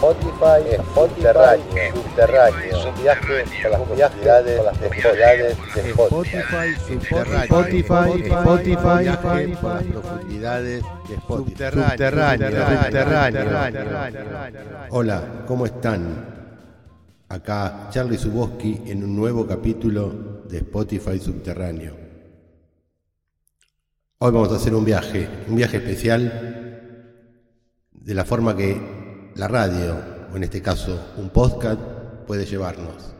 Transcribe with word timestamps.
Spotify, 0.00 0.64
Spotify, 0.94 1.60
subterráneo, 1.92 2.94
viaje 3.02 3.44
por 3.62 3.70
las 3.70 3.80
profundidades, 3.80 4.56
por 4.56 4.64
las 4.64 4.78
profundidades 4.78 5.58
de 5.74 5.90
Spotify, 5.90 6.68
Spotify, 6.88 8.08
Spotify, 8.24 8.98
viaje 9.02 9.56
por 9.60 9.74
las 9.74 9.84
profundidades 9.84 10.82
de 11.06 11.14
Spotify, 11.16 11.64
subterráneo, 11.70 12.48
Hola, 14.88 15.44
¿cómo 15.46 15.66
están? 15.66 16.24
Acá 17.28 17.88
Charlie 17.90 18.16
Suboski 18.16 18.80
en 18.86 19.04
un 19.04 19.14
nuevo 19.14 19.46
capítulo 19.46 20.40
de 20.48 20.56
Spotify 20.60 21.18
Subterráneo. 21.18 21.94
Hoy 24.16 24.32
vamos 24.32 24.50
a 24.50 24.56
hacer 24.56 24.74
un 24.74 24.86
viaje, 24.86 25.28
un 25.46 25.56
viaje 25.56 25.76
especial 25.76 26.70
de 27.92 28.14
la 28.14 28.24
forma 28.24 28.56
que 28.56 28.99
la 29.40 29.48
radio, 29.48 29.96
o 30.30 30.36
en 30.36 30.44
este 30.44 30.60
caso 30.60 31.12
un 31.16 31.30
podcast, 31.30 31.80
puede 32.26 32.44
llevarnos. 32.44 33.14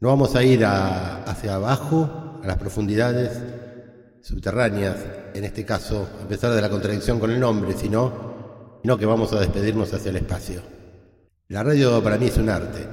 No 0.00 0.08
vamos 0.08 0.36
a 0.36 0.42
ir 0.42 0.66
hacia 0.66 1.54
abajo, 1.54 2.38
a 2.42 2.46
las 2.46 2.58
profundidades 2.58 3.42
subterráneas, 4.20 4.96
en 5.32 5.44
este 5.44 5.64
caso, 5.64 6.06
a 6.22 6.28
pesar 6.28 6.52
de 6.52 6.60
la 6.60 6.68
contradicción 6.68 7.18
con 7.18 7.30
el 7.30 7.40
nombre, 7.40 7.72
sino, 7.72 8.82
que 8.82 9.06
vamos 9.06 9.32
a 9.32 9.40
despedirnos 9.40 9.94
hacia 9.94 10.10
el 10.10 10.16
espacio. 10.16 10.60
La 11.48 11.62
radio 11.62 12.02
para 12.02 12.18
mí 12.18 12.26
es 12.26 12.36
un 12.36 12.50
arte. 12.50 12.86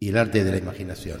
Y 0.00 0.08
el 0.08 0.18
arte 0.18 0.42
de 0.42 0.50
la 0.50 0.58
imaginación. 0.58 1.20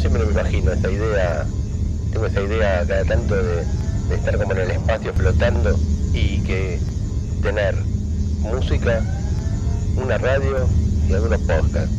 Siempre 0.00 0.24
me 0.24 0.30
imagino 0.30 0.72
esta 0.72 0.90
idea, 0.90 1.46
tengo 2.12 2.26
esa 2.26 2.40
idea 2.42 2.77
cada 2.88 3.04
tanto 3.04 3.34
de, 3.36 3.64
estar 4.14 4.38
como 4.38 4.52
en 4.52 4.58
el 4.60 4.70
espacio 4.70 5.12
flotando 5.12 5.78
y 6.14 6.40
que 6.40 6.80
tener 7.42 7.76
música, 8.40 9.02
una 9.96 10.16
radio 10.16 10.66
y 11.06 11.12
algunos 11.12 11.40
podcasts. 11.42 11.94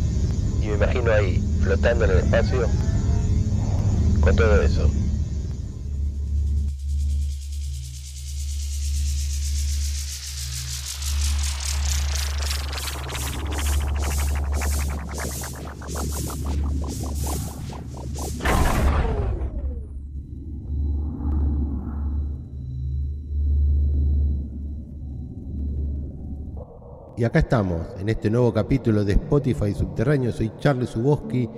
Y 0.61 0.67
me 0.67 0.73
imagino 0.73 1.11
ahí, 1.11 1.41
flotando 1.61 2.05
en 2.05 2.11
el 2.11 2.17
espacio, 2.17 2.67
con 4.21 4.35
todo 4.35 4.61
eso. 4.63 4.88
Y 27.19 27.25
acá 27.25 27.39
estamos, 27.39 27.85
en 27.99 28.07
este 28.07 28.29
nuevo 28.29 28.53
capítulo 28.53 29.03
de 29.03 29.11
Spotify 29.11 29.73
Subterráneo. 29.73 30.31
Soy 30.31 30.53
Charles 30.57 30.91
Suboski 30.91 31.49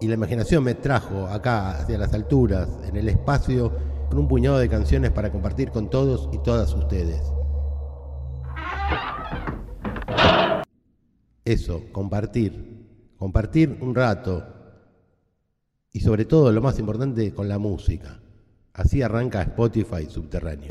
y 0.00 0.06
la 0.06 0.14
imaginación 0.14 0.62
me 0.62 0.76
trajo 0.76 1.26
acá, 1.26 1.80
hacia 1.80 1.98
las 1.98 2.14
alturas, 2.14 2.68
en 2.84 2.94
el 2.94 3.08
espacio, 3.08 3.72
con 4.08 4.20
un 4.20 4.28
puñado 4.28 4.58
de 4.58 4.68
canciones 4.68 5.10
para 5.10 5.32
compartir 5.32 5.72
con 5.72 5.90
todos 5.90 6.28
y 6.32 6.38
todas 6.44 6.72
ustedes. 6.74 7.20
Eso, 11.44 11.82
compartir. 11.90 13.16
Compartir 13.16 13.78
un 13.80 13.96
rato. 13.96 14.46
Y 15.90 15.98
sobre 16.02 16.24
todo, 16.24 16.52
lo 16.52 16.62
más 16.62 16.78
importante, 16.78 17.34
con 17.34 17.48
la 17.48 17.58
música. 17.58 18.20
Así 18.74 19.02
arranca 19.02 19.42
Spotify 19.42 20.06
Subterráneo. 20.08 20.68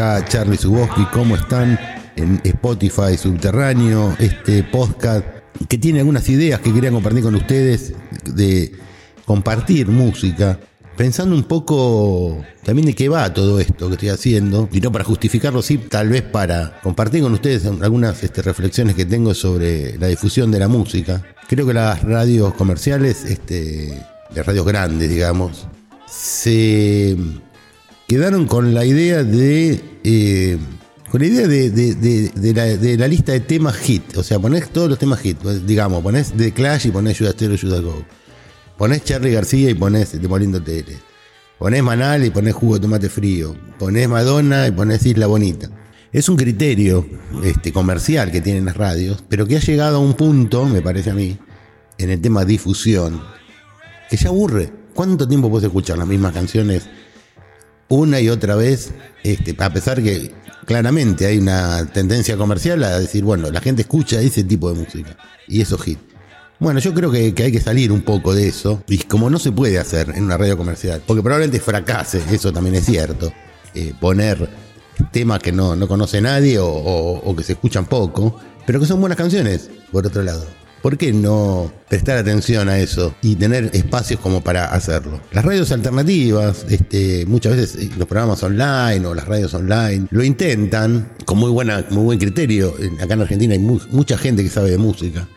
Charlie 0.00 0.56
Suboski, 0.56 1.04
¿cómo 1.12 1.36
están? 1.36 1.78
En 2.16 2.40
Spotify 2.42 3.18
Subterráneo, 3.18 4.16
este 4.18 4.62
podcast 4.62 5.26
que 5.68 5.76
tiene 5.76 5.98
algunas 5.98 6.26
ideas 6.30 6.60
que 6.60 6.72
quería 6.72 6.90
compartir 6.90 7.22
con 7.22 7.34
ustedes 7.34 7.92
de 8.24 8.72
compartir 9.26 9.88
música, 9.88 10.58
pensando 10.96 11.36
un 11.36 11.42
poco 11.42 12.42
también 12.64 12.86
de 12.86 12.94
qué 12.94 13.10
va 13.10 13.34
todo 13.34 13.60
esto 13.60 13.88
que 13.88 13.94
estoy 13.94 14.08
haciendo, 14.08 14.70
y 14.72 14.80
no 14.80 14.90
para 14.90 15.04
justificarlo, 15.04 15.60
sí, 15.60 15.76
tal 15.76 16.08
vez 16.08 16.22
para 16.22 16.80
compartir 16.80 17.22
con 17.22 17.34
ustedes 17.34 17.66
algunas 17.66 18.22
este, 18.24 18.40
reflexiones 18.40 18.94
que 18.94 19.04
tengo 19.04 19.34
sobre 19.34 19.98
la 19.98 20.06
difusión 20.06 20.50
de 20.50 20.60
la 20.60 20.68
música. 20.68 21.22
Creo 21.46 21.66
que 21.66 21.74
las 21.74 22.02
radios 22.02 22.54
comerciales, 22.54 23.26
este, 23.26 24.02
de 24.34 24.42
radios 24.42 24.64
grandes, 24.64 25.10
digamos, 25.10 25.66
se 26.08 27.18
quedaron 28.10 28.48
con 28.48 28.74
la 28.74 28.84
idea 28.84 29.22
de. 29.22 29.80
Eh, 30.02 30.58
con 31.12 31.20
la 31.20 31.28
idea 31.28 31.46
de, 31.46 32.96
la, 32.98 33.06
lista 33.06 33.30
de 33.30 33.38
temas 33.38 33.76
hit. 33.76 34.16
O 34.16 34.24
sea, 34.24 34.40
ponés 34.40 34.68
todos 34.70 34.88
los 34.90 34.98
temas 34.98 35.20
hit. 35.20 35.40
Digamos, 35.40 36.02
ponés 36.02 36.32
The 36.32 36.50
Clash 36.50 36.88
y 36.88 36.90
ponés 36.90 37.16
Judas 37.16 37.36
Tero, 37.36 37.54
Judas 37.56 37.80
Go. 37.80 38.04
Ponés 38.76 39.04
Charlie 39.04 39.30
García 39.30 39.70
y 39.70 39.74
ponés 39.74 40.20
Demoliendo 40.20 40.60
Tele. 40.60 40.98
Ponés 41.56 41.84
Manal 41.84 42.24
y 42.24 42.30
ponés 42.30 42.54
Jugo 42.54 42.74
de 42.74 42.80
Tomate 42.80 43.08
Frío. 43.08 43.56
Ponés 43.78 44.08
Madonna 44.08 44.66
y 44.66 44.72
ponés 44.72 45.06
Isla 45.06 45.28
Bonita. 45.28 45.70
Es 46.12 46.28
un 46.28 46.36
criterio 46.36 47.06
este, 47.44 47.72
comercial 47.72 48.32
que 48.32 48.40
tienen 48.40 48.64
las 48.64 48.76
radios, 48.76 49.22
pero 49.28 49.46
que 49.46 49.56
ha 49.56 49.60
llegado 49.60 49.98
a 49.98 50.00
un 50.00 50.14
punto, 50.14 50.64
me 50.64 50.82
parece 50.82 51.10
a 51.10 51.14
mí, 51.14 51.38
en 51.96 52.10
el 52.10 52.20
tema 52.20 52.44
difusión, 52.44 53.22
que 54.08 54.16
ya 54.16 54.30
aburre. 54.30 54.72
¿Cuánto 54.94 55.28
tiempo 55.28 55.48
puedes 55.48 55.66
escuchar 55.66 55.96
las 55.96 56.08
mismas 56.08 56.32
canciones 56.32 56.88
una 57.90 58.20
y 58.20 58.30
otra 58.30 58.56
vez, 58.56 58.92
este, 59.22 59.54
a 59.58 59.72
pesar 59.72 60.02
que 60.02 60.32
claramente 60.64 61.26
hay 61.26 61.38
una 61.38 61.84
tendencia 61.92 62.36
comercial 62.36 62.82
a 62.84 62.98
decir, 62.98 63.24
bueno, 63.24 63.50
la 63.50 63.60
gente 63.60 63.82
escucha 63.82 64.20
ese 64.20 64.44
tipo 64.44 64.72
de 64.72 64.78
música 64.78 65.16
y 65.46 65.60
eso 65.60 65.76
hit. 65.76 65.98
Bueno, 66.58 66.78
yo 66.80 66.94
creo 66.94 67.10
que, 67.10 67.34
hay 67.36 67.52
que 67.52 67.60
salir 67.60 67.90
un 67.90 68.02
poco 68.02 68.34
de 68.34 68.48
eso, 68.48 68.82
y 68.86 68.98
como 68.98 69.30
no 69.30 69.38
se 69.38 69.50
puede 69.50 69.78
hacer 69.78 70.10
en 70.14 70.24
una 70.24 70.36
radio 70.36 70.56
comercial, 70.56 71.02
porque 71.06 71.22
probablemente 71.22 71.58
fracase, 71.58 72.22
eso 72.30 72.52
también 72.52 72.76
es 72.76 72.84
cierto, 72.84 73.32
eh, 73.74 73.94
poner 73.98 74.48
temas 75.10 75.40
que 75.40 75.52
no, 75.52 75.76
conoce 75.88 76.20
nadie 76.20 76.58
o 76.60 77.34
que 77.36 77.42
se 77.42 77.52
escuchan 77.52 77.86
poco, 77.86 78.38
pero 78.66 78.78
que 78.78 78.86
son 78.86 79.00
buenas 79.00 79.16
canciones, 79.16 79.70
por 79.90 80.06
otro 80.06 80.22
lado. 80.22 80.46
¿Por 80.82 80.96
qué 80.96 81.12
no 81.12 81.70
prestar 81.88 82.16
atención 82.16 82.70
a 82.70 82.78
eso 82.78 83.14
y 83.20 83.36
tener 83.36 83.70
espacios 83.74 84.18
como 84.20 84.40
para 84.42 84.64
hacerlo? 84.66 85.20
Las 85.32 85.44
radios 85.44 85.70
alternativas, 85.72 86.64
este, 86.70 87.26
muchas 87.26 87.56
veces 87.56 87.82
eh, 87.82 87.90
los 87.98 88.08
programas 88.08 88.42
online 88.42 89.04
o 89.06 89.14
las 89.14 89.28
radios 89.28 89.52
online, 89.52 90.06
lo 90.10 90.24
intentan 90.24 91.12
con 91.26 91.36
muy, 91.36 91.50
buena, 91.50 91.84
muy 91.90 92.04
buen 92.04 92.18
criterio. 92.18 92.74
Acá 93.02 93.12
en 93.12 93.20
Argentina 93.20 93.52
hay 93.52 93.58
mucha 93.58 94.16
gente 94.16 94.42
que 94.42 94.48
sabe 94.48 94.70
de 94.70 94.78
música, 94.78 95.28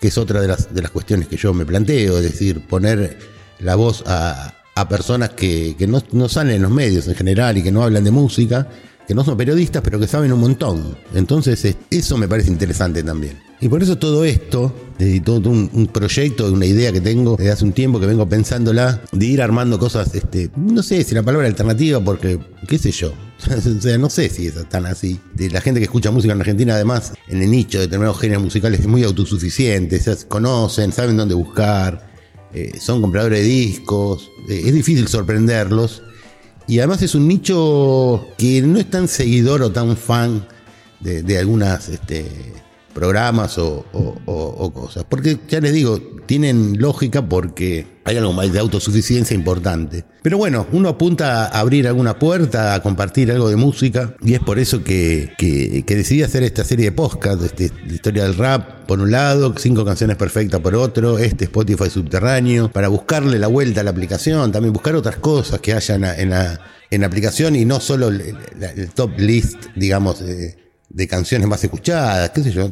que 0.00 0.08
es 0.08 0.18
otra 0.18 0.40
de 0.40 0.46
las, 0.46 0.72
de 0.72 0.82
las 0.82 0.92
cuestiones 0.92 1.26
que 1.26 1.36
yo 1.36 1.52
me 1.52 1.66
planteo, 1.66 2.18
es 2.18 2.22
decir, 2.22 2.60
poner 2.60 3.18
la 3.58 3.74
voz 3.74 4.04
a, 4.06 4.54
personas 4.88 5.30
que, 5.30 5.74
no, 5.88 6.02
no 6.12 6.28
salen 6.28 6.56
en 6.56 6.62
los 6.62 6.70
medios 6.70 7.08
en 7.08 7.14
general 7.16 7.58
y 7.58 7.62
que 7.62 7.72
no 7.72 7.82
hablan 7.82 8.04
de 8.04 8.10
música 8.10 8.68
que 9.06 9.14
no 9.14 9.24
son 9.24 9.36
periodistas, 9.36 9.82
pero 9.82 9.98
que 10.00 10.06
saben 10.06 10.32
un 10.32 10.40
montón. 10.40 10.96
Entonces, 11.14 11.76
eso 11.90 12.16
me 12.16 12.28
parece 12.28 12.50
interesante 12.50 13.02
también. 13.02 13.38
Y 13.64 13.68
por 13.70 13.82
eso 13.82 13.96
todo 13.96 14.26
esto, 14.26 14.74
de 14.98 15.20
todo 15.20 15.48
un, 15.48 15.88
proyecto, 15.90 16.52
una 16.52 16.66
idea 16.66 16.92
que 16.92 17.00
tengo 17.00 17.34
desde 17.38 17.50
hace 17.50 17.64
un 17.64 17.72
tiempo 17.72 17.98
que 17.98 18.04
vengo 18.04 18.28
pensándola, 18.28 19.00
de 19.10 19.24
ir 19.24 19.40
armando 19.40 19.78
cosas, 19.78 20.14
este, 20.14 20.50
no 20.54 20.82
sé 20.82 21.02
si 21.02 21.14
la 21.14 21.22
palabra 21.22 21.46
alternativa, 21.46 21.98
porque, 21.98 22.38
qué 22.68 22.76
sé 22.76 22.90
yo, 22.90 23.14
o 23.48 23.80
sea, 23.80 23.96
no 23.96 24.10
sé 24.10 24.28
si 24.28 24.48
es 24.48 24.68
tan 24.68 24.84
así. 24.84 25.18
La 25.50 25.62
gente 25.62 25.80
que 25.80 25.84
escucha 25.84 26.10
música 26.10 26.34
en 26.34 26.40
Argentina, 26.40 26.74
además, 26.74 27.14
en 27.26 27.40
el 27.40 27.50
nicho 27.50 27.78
de 27.78 27.86
determinados 27.86 28.20
géneros 28.20 28.44
musicales, 28.44 28.80
es 28.80 28.86
muy 28.86 29.02
autosuficiente, 29.02 29.98
se 29.98 30.14
conocen, 30.28 30.92
saben 30.92 31.16
dónde 31.16 31.34
buscar, 31.34 32.12
eh, 32.52 32.78
son 32.78 33.00
compradores 33.00 33.40
de 33.40 33.46
discos, 33.46 34.30
eh, 34.50 34.60
es 34.66 34.74
difícil 34.74 35.08
sorprenderlos 35.08 36.02
y 36.68 36.80
además 36.80 37.00
es 37.00 37.14
un 37.14 37.26
nicho 37.26 38.26
que 38.36 38.60
no 38.60 38.78
es 38.78 38.90
tan 38.90 39.08
seguidor 39.08 39.62
o 39.62 39.72
tan 39.72 39.96
fan 39.96 40.46
de, 41.00 41.22
de 41.22 41.38
algunas 41.38 41.88
este, 41.88 42.26
programas 42.94 43.58
o, 43.58 44.72
cosas. 44.72 45.04
Porque 45.08 45.38
ya 45.48 45.60
les 45.60 45.72
digo, 45.72 46.00
tienen 46.26 46.80
lógica 46.80 47.28
porque 47.28 47.86
hay 48.04 48.16
algo 48.16 48.32
más 48.32 48.52
de 48.52 48.58
autosuficiencia 48.58 49.34
importante. 49.34 50.04
Pero 50.22 50.38
bueno, 50.38 50.66
uno 50.72 50.90
apunta 50.90 51.46
a 51.46 51.60
abrir 51.60 51.86
alguna 51.86 52.18
puerta, 52.18 52.74
a 52.74 52.82
compartir 52.82 53.30
algo 53.30 53.48
de 53.50 53.56
música, 53.56 54.14
y 54.22 54.34
es 54.34 54.40
por 54.40 54.58
eso 54.58 54.82
que, 54.82 55.34
decidí 55.86 56.22
hacer 56.22 56.42
esta 56.42 56.64
serie 56.64 56.86
de 56.86 56.92
podcast, 56.92 57.40
de 57.40 57.70
historia 57.92 58.24
del 58.24 58.36
rap, 58.36 58.86
por 58.86 59.00
un 59.00 59.10
lado, 59.10 59.54
cinco 59.58 59.84
canciones 59.84 60.16
perfectas 60.16 60.60
por 60.60 60.74
otro, 60.74 61.18
este 61.18 61.44
Spotify 61.44 61.90
subterráneo, 61.90 62.70
para 62.70 62.88
buscarle 62.88 63.38
la 63.38 63.48
vuelta 63.48 63.80
a 63.80 63.84
la 63.84 63.90
aplicación, 63.90 64.52
también 64.52 64.72
buscar 64.72 64.94
otras 64.94 65.16
cosas 65.16 65.60
que 65.60 65.72
haya 65.72 65.94
en 65.94 66.00
la, 66.02 66.58
en 66.90 67.00
la, 67.00 67.06
aplicación 67.06 67.56
y 67.56 67.64
no 67.64 67.80
solo 67.80 68.08
el, 68.08 68.36
top 68.94 69.18
list, 69.18 69.66
digamos, 69.74 70.22
de 70.94 71.08
canciones 71.08 71.48
más 71.48 71.62
escuchadas, 71.64 72.30
qué 72.30 72.42
sé 72.42 72.52
yo. 72.52 72.70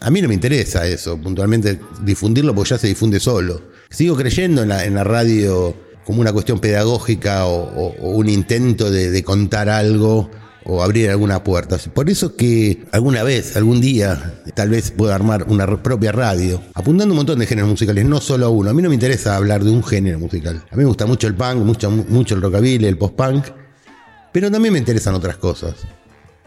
A 0.00 0.10
mí 0.10 0.22
no 0.22 0.28
me 0.28 0.34
interesa 0.34 0.86
eso, 0.86 1.20
puntualmente 1.20 1.80
difundirlo 2.02 2.54
porque 2.54 2.70
ya 2.70 2.78
se 2.78 2.86
difunde 2.86 3.18
solo. 3.18 3.62
Sigo 3.90 4.16
creyendo 4.16 4.62
en 4.62 4.94
la, 4.94 5.04
radio 5.04 5.74
como 6.04 6.20
una 6.20 6.32
cuestión 6.32 6.60
pedagógica 6.60 7.46
o, 7.46 7.94
un 8.00 8.28
intento 8.28 8.90
de, 8.90 9.22
contar 9.24 9.68
algo 9.68 10.30
o 10.64 10.84
abrir 10.84 11.10
alguna 11.10 11.42
puerta. 11.42 11.76
Por 11.92 12.08
eso 12.08 12.36
que 12.36 12.86
alguna 12.92 13.24
vez, 13.24 13.56
algún 13.56 13.80
día, 13.80 14.40
tal 14.54 14.70
vez 14.70 14.92
pueda 14.92 15.16
armar 15.16 15.46
una 15.48 15.82
propia 15.82 16.12
radio, 16.12 16.62
apuntando 16.74 17.12
un 17.12 17.16
montón 17.16 17.40
de 17.40 17.46
géneros 17.46 17.70
musicales, 17.70 18.04
no 18.04 18.20
solo 18.20 18.46
a 18.46 18.50
uno. 18.50 18.70
A 18.70 18.72
mí 18.72 18.82
no 18.82 18.88
me 18.88 18.94
interesa 18.94 19.34
hablar 19.34 19.64
de 19.64 19.72
un 19.72 19.82
género 19.82 20.20
musical. 20.20 20.64
A 20.70 20.76
mí 20.76 20.82
me 20.82 20.88
gusta 20.88 21.06
mucho 21.06 21.26
el 21.26 21.34
punk, 21.34 21.56
mucho, 21.56 21.90
mucho 21.90 22.36
el 22.36 22.42
rockabilly, 22.42 22.86
el 22.86 22.96
post-punk, 22.96 23.46
pero 24.32 24.48
también 24.48 24.72
me 24.72 24.78
interesan 24.78 25.14
otras 25.14 25.36
cosas 25.38 25.74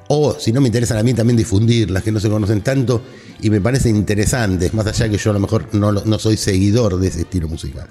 o 0.07 0.37
si 0.39 0.51
no 0.51 0.61
me 0.61 0.67
interesan 0.67 0.97
a 0.97 1.03
mí 1.03 1.13
también 1.13 1.37
difundir 1.37 1.91
las 1.91 2.03
que 2.03 2.11
no 2.11 2.19
se 2.19 2.29
conocen 2.29 2.61
tanto 2.61 3.01
y 3.41 3.49
me 3.49 3.61
parecen 3.61 3.95
interesantes, 3.95 4.73
más 4.73 4.87
allá 4.87 5.09
que 5.09 5.17
yo 5.17 5.31
a 5.31 5.33
lo 5.33 5.39
mejor 5.39 5.67
no, 5.73 5.91
no 5.91 6.19
soy 6.19 6.37
seguidor 6.37 6.99
de 6.99 7.07
ese 7.07 7.21
estilo 7.21 7.47
musical. 7.47 7.87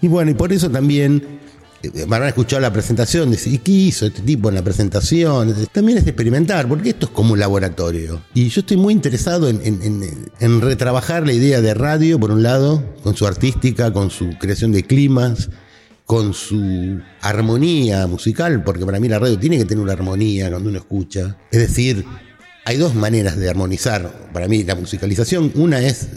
Y 0.00 0.08
bueno, 0.08 0.30
y 0.30 0.34
por 0.34 0.52
eso 0.52 0.70
también 0.70 1.40
eh, 1.82 1.90
me 2.06 2.16
habrán 2.16 2.28
escuchado 2.28 2.60
la 2.60 2.72
presentación, 2.72 3.30
decir, 3.30 3.60
¿qué 3.60 3.72
hizo 3.72 4.06
este 4.06 4.22
tipo 4.22 4.48
en 4.48 4.54
la 4.54 4.62
presentación? 4.62 5.54
También 5.72 5.98
es 5.98 6.06
experimentar, 6.06 6.68
porque 6.68 6.90
esto 6.90 7.06
es 7.06 7.12
como 7.12 7.34
un 7.34 7.40
laboratorio. 7.40 8.22
Y 8.34 8.48
yo 8.48 8.60
estoy 8.60 8.76
muy 8.76 8.92
interesado 8.92 9.48
en, 9.48 9.60
en 9.62 10.60
retrabajar 10.60 11.26
la 11.26 11.32
idea 11.32 11.60
de 11.60 11.74
radio, 11.74 12.18
por 12.18 12.30
un 12.30 12.42
lado, 12.42 12.84
con 13.02 13.16
su 13.16 13.26
artística, 13.26 13.92
con 13.92 14.10
su 14.10 14.30
creación 14.38 14.72
de 14.72 14.84
climas, 14.84 15.50
con 16.08 16.32
su 16.32 17.02
armonía 17.20 18.06
musical, 18.06 18.64
porque 18.64 18.86
para 18.86 18.98
mí 18.98 19.10
la 19.10 19.18
radio 19.18 19.38
tiene 19.38 19.58
que 19.58 19.66
tener 19.66 19.84
una 19.84 19.92
armonía 19.92 20.48
cuando 20.48 20.70
uno 20.70 20.78
escucha. 20.78 21.36
Es 21.50 21.60
decir, 21.60 22.02
hay 22.64 22.78
dos 22.78 22.94
maneras 22.94 23.36
de 23.36 23.50
armonizar 23.50 24.30
para 24.32 24.48
mí 24.48 24.64
la 24.64 24.74
musicalización. 24.74 25.52
Una 25.54 25.80
es 25.80 26.08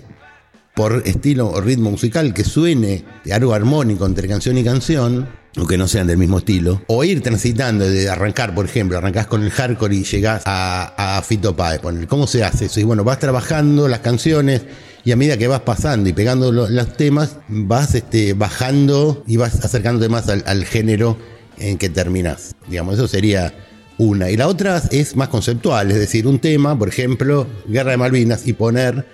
por 0.76 1.04
estilo 1.06 1.50
o 1.50 1.60
ritmo 1.60 1.92
musical 1.92 2.34
que 2.34 2.46
suene 2.46 3.04
de 3.26 3.34
algo 3.34 3.54
armónico 3.54 4.06
entre 4.06 4.30
canción 4.30 4.58
y 4.58 4.64
canción, 4.64 5.28
o 5.58 5.68
que 5.68 5.78
no 5.78 5.90
sean 5.90 6.08
del 6.08 6.18
mismo 6.18 6.38
estilo, 6.38 6.82
o 6.88 7.04
ir 7.04 7.22
transitando 7.22 7.84
de 7.84 8.10
arrancar, 8.10 8.56
por 8.56 8.64
ejemplo, 8.64 8.98
arrancás 8.98 9.28
con 9.28 9.44
el 9.44 9.52
hardcore 9.52 9.94
y 9.94 10.04
llegás 10.06 10.44
a, 10.46 11.18
a 11.18 11.22
Fito 11.22 11.54
Páez, 11.54 11.82
¿cómo 12.08 12.28
se 12.28 12.46
hace 12.46 12.68
eso? 12.68 12.80
Y 12.80 12.84
bueno, 12.84 13.04
vas 13.04 13.20
trabajando 13.20 13.90
las 13.90 14.00
canciones 14.00 14.62
y 15.03 15.12
a 15.12 15.15
medida 15.15 15.38
que 15.38 15.48
vas 15.48 15.62
pasando 15.62 16.09
y 16.09 16.13
pegando 16.13 16.51
los 16.51 16.98
temas, 16.98 17.38
vas 17.48 17.95
este, 17.95 18.33
bajando 18.33 19.24
y 19.25 19.38
vas 19.38 19.63
acercándote 19.63 20.09
más 20.09 20.30
al, 20.30 20.65
género 20.65 21.18
en 21.57 21.77
que 21.77 21.89
terminas. 21.89 22.56
Digamos, 22.68 22.95
eso 22.95 23.07
sería 23.07 23.53
una. 23.98 24.30
Y 24.30 24.38
la 24.38 24.48
otra 24.48 24.81
es 24.92 25.15
más 25.15 25.30
conceptual, 25.30 25.92
es 25.92 25.98
decir, 25.98 26.27
un 26.27 26.39
tema, 26.39 26.77
por 26.77 26.88
ejemplo, 26.88 27.48
Guerra 27.68 27.92
de 27.92 27.98
Malvinas, 27.98 28.48
y 28.48 28.53
poner 28.53 29.07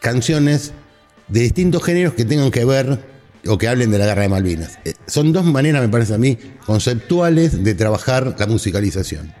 canciones 0.00 0.72
de 1.28 1.40
distintos 1.40 1.82
géneros 1.84 2.14
que 2.14 2.24
tengan 2.24 2.50
que 2.50 2.64
ver 2.64 3.16
o 3.48 3.58
que 3.58 3.68
hablen 3.68 3.90
de 3.92 3.98
la 3.98 4.06
Guerra 4.06 4.22
de 4.22 4.28
Malvinas. 4.28 4.78
Eh, 4.84 4.94
son 5.06 5.32
dos 5.32 5.44
maneras, 5.44 5.82
me 5.82 5.88
parece 5.88 6.14
a 6.14 6.18
mí, 6.18 6.36
conceptuales 6.64 7.62
de 7.62 7.74
trabajar 7.74 8.34
la 8.38 8.46
musicalización. 8.46 9.32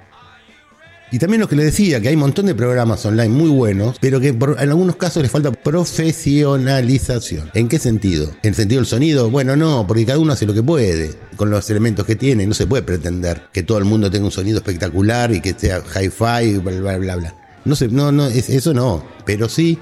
Y 1.12 1.20
también 1.20 1.40
lo 1.40 1.48
que 1.48 1.54
le 1.54 1.64
decía, 1.64 2.00
que 2.00 2.08
hay 2.08 2.14
un 2.14 2.20
montón 2.20 2.46
de 2.46 2.54
programas 2.56 3.06
online 3.06 3.28
muy 3.28 3.48
buenos, 3.48 3.96
pero 4.00 4.18
que 4.18 4.28
en 4.28 4.58
algunos 4.58 4.96
casos 4.96 5.22
les 5.22 5.30
falta 5.30 5.52
profesionalización. 5.52 7.48
¿En 7.54 7.68
qué 7.68 7.78
sentido? 7.78 8.30
¿En 8.42 8.48
el 8.50 8.54
sentido 8.56 8.80
del 8.80 8.86
sonido? 8.86 9.30
Bueno, 9.30 9.54
no, 9.54 9.86
porque 9.86 10.04
cada 10.04 10.18
uno 10.18 10.32
hace 10.32 10.46
lo 10.46 10.54
que 10.54 10.64
puede 10.64 11.14
con 11.36 11.48
los 11.48 11.70
elementos 11.70 12.06
que 12.06 12.16
tiene. 12.16 12.44
No 12.44 12.54
se 12.54 12.66
puede 12.66 12.82
pretender 12.82 13.44
que 13.52 13.62
todo 13.62 13.78
el 13.78 13.84
mundo 13.84 14.10
tenga 14.10 14.24
un 14.24 14.32
sonido 14.32 14.58
espectacular 14.58 15.32
y 15.32 15.40
que 15.40 15.54
sea 15.56 15.80
hi-fi, 15.80 16.58
bla, 16.58 16.72
bla, 16.80 16.98
bla, 16.98 17.16
bla. 17.16 17.34
No 17.64 17.76
sé, 17.76 17.86
no, 17.86 18.10
no, 18.10 18.26
eso 18.26 18.74
no. 18.74 19.04
Pero 19.24 19.48
sí, 19.48 19.78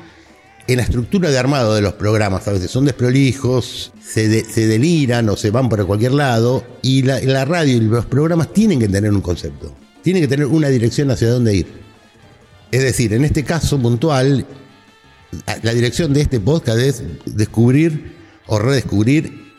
en 0.67 0.77
la 0.77 0.83
estructura 0.83 1.31
de 1.31 1.39
armado 1.39 1.75
de 1.75 1.81
los 1.81 1.95
programas 1.95 2.47
a 2.49 2.53
veces 2.53 2.71
son 2.71 2.85
desprolijos, 2.85 3.93
se, 4.07 4.29
deliran 4.29 5.31
o 5.31 5.39
se 5.39 5.51
van 5.51 5.71
por 5.71 5.87
cualquier 5.87 6.13
lado, 6.13 6.65
y 6.83 7.01
la 7.03 7.47
radio 7.47 7.79
y 7.79 7.81
los 7.81 8.05
programas 8.05 8.53
tienen 8.53 8.79
que 8.79 8.89
tener 8.89 9.11
un 9.11 9.23
concepto 9.23 9.75
tiene 10.05 10.21
que 10.21 10.29
tener 10.29 10.47
una 10.47 10.69
dirección 10.69 11.11
hacia 11.11 11.31
dónde 11.31 11.55
ir. 11.55 11.67
Es 12.71 12.83
decir, 12.83 13.15
en 13.15 13.25
este 13.25 13.43
caso 13.43 13.79
puntual, 13.81 14.45
la 15.63 15.73
dirección 15.73 16.13
de 16.13 16.21
este 16.21 16.41
podcast 16.41 16.79
es 16.79 17.03
descubrir 17.25 18.15
o 18.47 18.59
redescubrir 18.59 19.55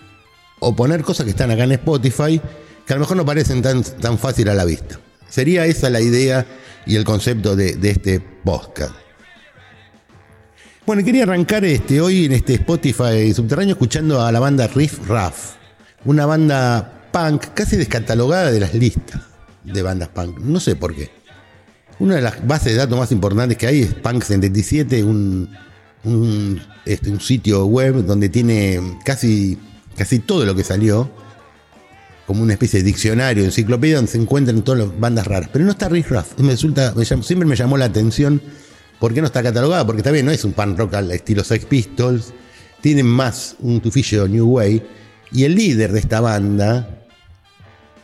o 0.59 0.75
poner 0.75 1.01
cosas 1.01 1.25
que 1.25 1.31
están 1.31 1.49
acá 1.49 1.63
en 1.63 1.71
Spotify 1.73 2.39
que 2.85 2.93
a 2.93 2.95
lo 2.95 2.99
mejor 2.99 3.17
no 3.17 3.25
parecen 3.25 3.63
tan, 3.63 3.81
tan 3.81 4.19
fácil 4.19 4.47
a 4.49 4.53
la 4.53 4.65
vista. 4.65 4.99
Sería 5.27 5.65
esa 5.65 5.89
la 5.89 5.99
idea 5.99 6.45
y 6.85 6.95
el 6.95 7.03
concepto 7.03 7.55
de, 7.55 7.79
este 7.81 8.19
podcast. 8.19 8.93
Bueno, 10.85 11.03
quería 11.03 11.23
arrancar 11.23 11.65
este, 11.65 11.99
hoy 11.99 12.25
en 12.25 12.33
este 12.33 12.53
Spotify 12.53 13.33
subterráneo 13.33 13.73
escuchando 13.73 14.21
a 14.21 14.31
la 14.31 14.39
banda 14.39 14.67
Riff 14.67 15.07
Raff, 15.07 15.55
una 16.05 16.27
banda 16.27 17.09
punk 17.11 17.47
casi 17.55 17.77
descatalogada 17.77 18.51
de 18.51 18.59
las 18.59 18.75
listas 18.75 19.34
de 19.65 19.81
bandas 19.81 20.09
punk. 20.09 20.39
No 20.39 20.59
sé 20.59 20.75
por 20.75 20.95
qué. 20.95 21.09
Una 21.99 22.15
de 22.15 22.21
las 22.21 22.45
bases 22.45 22.73
de 22.73 22.77
datos 22.77 22.97
más 22.97 23.11
importantes 23.11 23.57
que 23.57 23.67
hay 23.67 23.81
es 23.81 23.93
Punk 23.93 24.23
77, 24.23 25.03
un, 25.03 25.49
un, 26.03 26.61
este, 26.85 27.09
un 27.09 27.21
sitio 27.21 27.65
web 27.65 28.05
donde 28.05 28.27
tiene 28.27 28.99
casi, 29.05 29.57
casi 29.95 30.19
todo 30.19 30.45
lo 30.45 30.53
que 30.55 30.63
salió, 30.63 31.09
como 32.27 32.43
una 32.43 32.53
especie 32.53 32.79
de 32.79 32.85
diccionario, 32.85 33.45
enciclopedia, 33.45 33.95
donde 33.95 34.11
se 34.11 34.17
encuentran 34.17 34.61
todas 34.61 34.87
las 34.87 34.99
bandas 34.99 35.25
raras. 35.25 35.49
Pero 35.53 35.63
no 35.63 35.71
está 35.71 35.87
Riff 35.87 36.11
Raff. 36.11 36.37
Me 36.39 36.51
resulta, 36.51 36.93
siempre 37.05 37.47
me 37.47 37.55
llamó 37.55 37.77
la 37.77 37.85
atención 37.85 38.41
por 38.99 39.13
qué 39.13 39.21
no 39.21 39.27
está 39.27 39.41
catalogada, 39.41 39.85
porque 39.85 40.03
también 40.03 40.25
no 40.25 40.31
es 40.31 40.43
un 40.43 40.51
punk 40.51 40.77
rock 40.77 40.95
al 40.95 41.11
estilo 41.11 41.43
Sex 41.43 41.65
Pistols, 41.65 42.33
tiene 42.81 43.03
más 43.03 43.55
un 43.59 43.79
tufillo 43.79 44.27
New 44.27 44.47
Way, 44.47 44.83
y 45.31 45.43
el 45.43 45.55
líder 45.55 45.91
de 45.93 45.99
esta 45.99 46.19
banda 46.19 47.05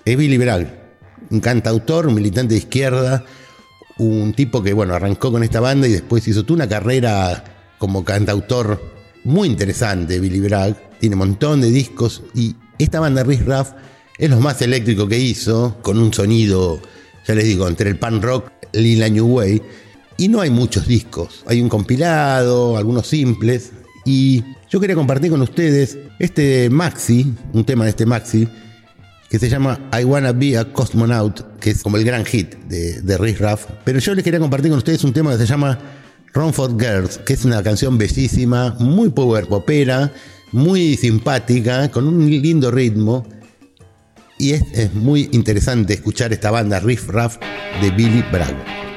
es 0.05 0.17
Billy 0.17 0.37
Bragg 0.37 0.80
un 1.31 1.39
cantautor, 1.39 2.07
un 2.07 2.13
militante 2.13 2.53
de 2.53 2.59
izquierda, 2.59 3.25
un 3.97 4.33
tipo 4.33 4.61
que, 4.61 4.73
bueno, 4.73 4.93
arrancó 4.93 5.31
con 5.31 5.43
esta 5.43 5.59
banda 5.59 5.88
y 5.88 5.91
después 5.91 6.27
hizo 6.27 6.43
toda 6.43 6.55
una 6.55 6.69
carrera 6.69 7.43
como 7.77 8.03
cantautor 8.03 8.81
muy 9.23 9.47
interesante, 9.47 10.19
Billy 10.19 10.39
Bragg. 10.39 11.00
Tiene 11.00 11.15
un 11.15 11.19
montón 11.19 11.61
de 11.61 11.71
discos 11.71 12.23
y 12.35 12.55
esta 12.77 13.00
banda 13.00 13.23
Riff 13.23 13.45
Raff 13.47 13.71
es 14.17 14.29
lo 14.29 14.39
más 14.39 14.61
eléctrico 14.61 15.07
que 15.07 15.17
hizo, 15.17 15.77
con 15.81 15.97
un 15.97 16.13
sonido, 16.13 16.79
ya 17.27 17.33
les 17.33 17.45
digo, 17.45 17.67
entre 17.67 17.89
el 17.89 17.97
pan 17.97 18.21
rock 18.21 18.51
y 18.73 18.95
la 18.95 19.09
New 19.09 19.25
Way. 19.25 19.61
Y 20.17 20.27
no 20.27 20.41
hay 20.41 20.51
muchos 20.51 20.88
discos. 20.88 21.43
Hay 21.47 21.61
un 21.61 21.69
compilado, 21.69 22.77
algunos 22.77 23.07
simples. 23.07 23.71
Y 24.05 24.43
yo 24.69 24.79
quería 24.79 24.95
compartir 24.95 25.31
con 25.31 25.41
ustedes 25.41 25.97
este 26.19 26.69
maxi, 26.69 27.33
un 27.53 27.65
tema 27.65 27.85
de 27.85 27.91
este 27.91 28.05
maxi, 28.05 28.47
que 29.31 29.39
se 29.39 29.47
llama 29.47 29.79
I 29.97 30.03
Wanna 30.03 30.33
Be 30.33 30.57
a 30.57 30.65
Cosmonaut, 30.65 31.57
que 31.57 31.69
es 31.69 31.81
como 31.81 31.95
el 31.95 32.03
gran 32.03 32.25
hit 32.25 32.53
de, 32.67 33.01
de 33.01 33.17
Riff 33.17 33.39
Raff. 33.39 33.65
Pero 33.85 33.97
yo 34.00 34.13
les 34.13 34.25
quería 34.25 34.41
compartir 34.41 34.69
con 34.69 34.77
ustedes 34.77 35.05
un 35.05 35.13
tema 35.13 35.31
que 35.31 35.38
se 35.38 35.45
llama 35.45 35.79
Romford 36.33 36.77
Girls, 36.77 37.17
que 37.19 37.31
es 37.31 37.45
una 37.45 37.63
canción 37.63 37.97
bellísima, 37.97 38.75
muy 38.79 39.07
power 39.07 39.47
popera, 39.47 40.11
muy 40.51 40.97
simpática, 40.97 41.89
con 41.89 42.09
un 42.09 42.29
lindo 42.29 42.71
ritmo. 42.71 43.25
Y 44.38 44.51
es, 44.51 44.63
es 44.73 44.93
muy 44.93 45.29
interesante 45.31 45.93
escuchar 45.93 46.33
esta 46.33 46.51
banda 46.51 46.81
Riff 46.81 47.07
Raff 47.07 47.38
de 47.81 47.89
Billy 47.91 48.25
Bragg. 48.33 48.90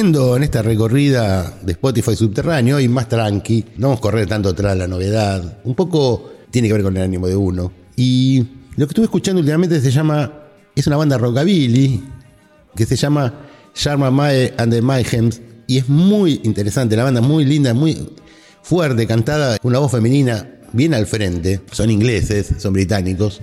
En 0.00 0.42
esta 0.42 0.62
recorrida 0.62 1.58
de 1.60 1.72
Spotify 1.72 2.16
subterráneo, 2.16 2.80
y 2.80 2.88
más 2.88 3.06
tranqui, 3.06 3.66
no 3.76 3.88
vamos 3.88 3.98
a 3.98 4.00
correr 4.00 4.26
tanto 4.26 4.48
atrás 4.48 4.74
la 4.74 4.88
novedad, 4.88 5.58
un 5.64 5.74
poco 5.74 6.32
tiene 6.50 6.68
que 6.68 6.74
ver 6.74 6.82
con 6.82 6.96
el 6.96 7.02
ánimo 7.02 7.28
de 7.28 7.36
uno. 7.36 7.70
Y 7.96 8.46
lo 8.76 8.86
que 8.86 8.92
estuve 8.92 9.04
escuchando 9.04 9.40
últimamente 9.40 9.78
se 9.78 9.90
llama, 9.90 10.32
es 10.74 10.86
una 10.86 10.96
banda 10.96 11.18
rockabilly, 11.18 12.02
que 12.74 12.86
se 12.86 12.96
llama 12.96 13.42
Sharma 13.74 14.10
Mae 14.10 14.54
and 14.56 14.72
the 14.72 14.80
Mayhems, 14.80 15.42
y 15.66 15.76
es 15.76 15.88
muy 15.90 16.40
interesante, 16.44 16.96
la 16.96 17.04
banda 17.04 17.20
muy 17.20 17.44
linda, 17.44 17.74
muy 17.74 18.08
fuerte, 18.62 19.06
cantada, 19.06 19.58
una 19.62 19.80
voz 19.80 19.92
femenina 19.92 20.48
bien 20.72 20.94
al 20.94 21.06
frente, 21.06 21.60
son 21.72 21.90
ingleses, 21.90 22.54
son 22.56 22.72
británicos, 22.72 23.42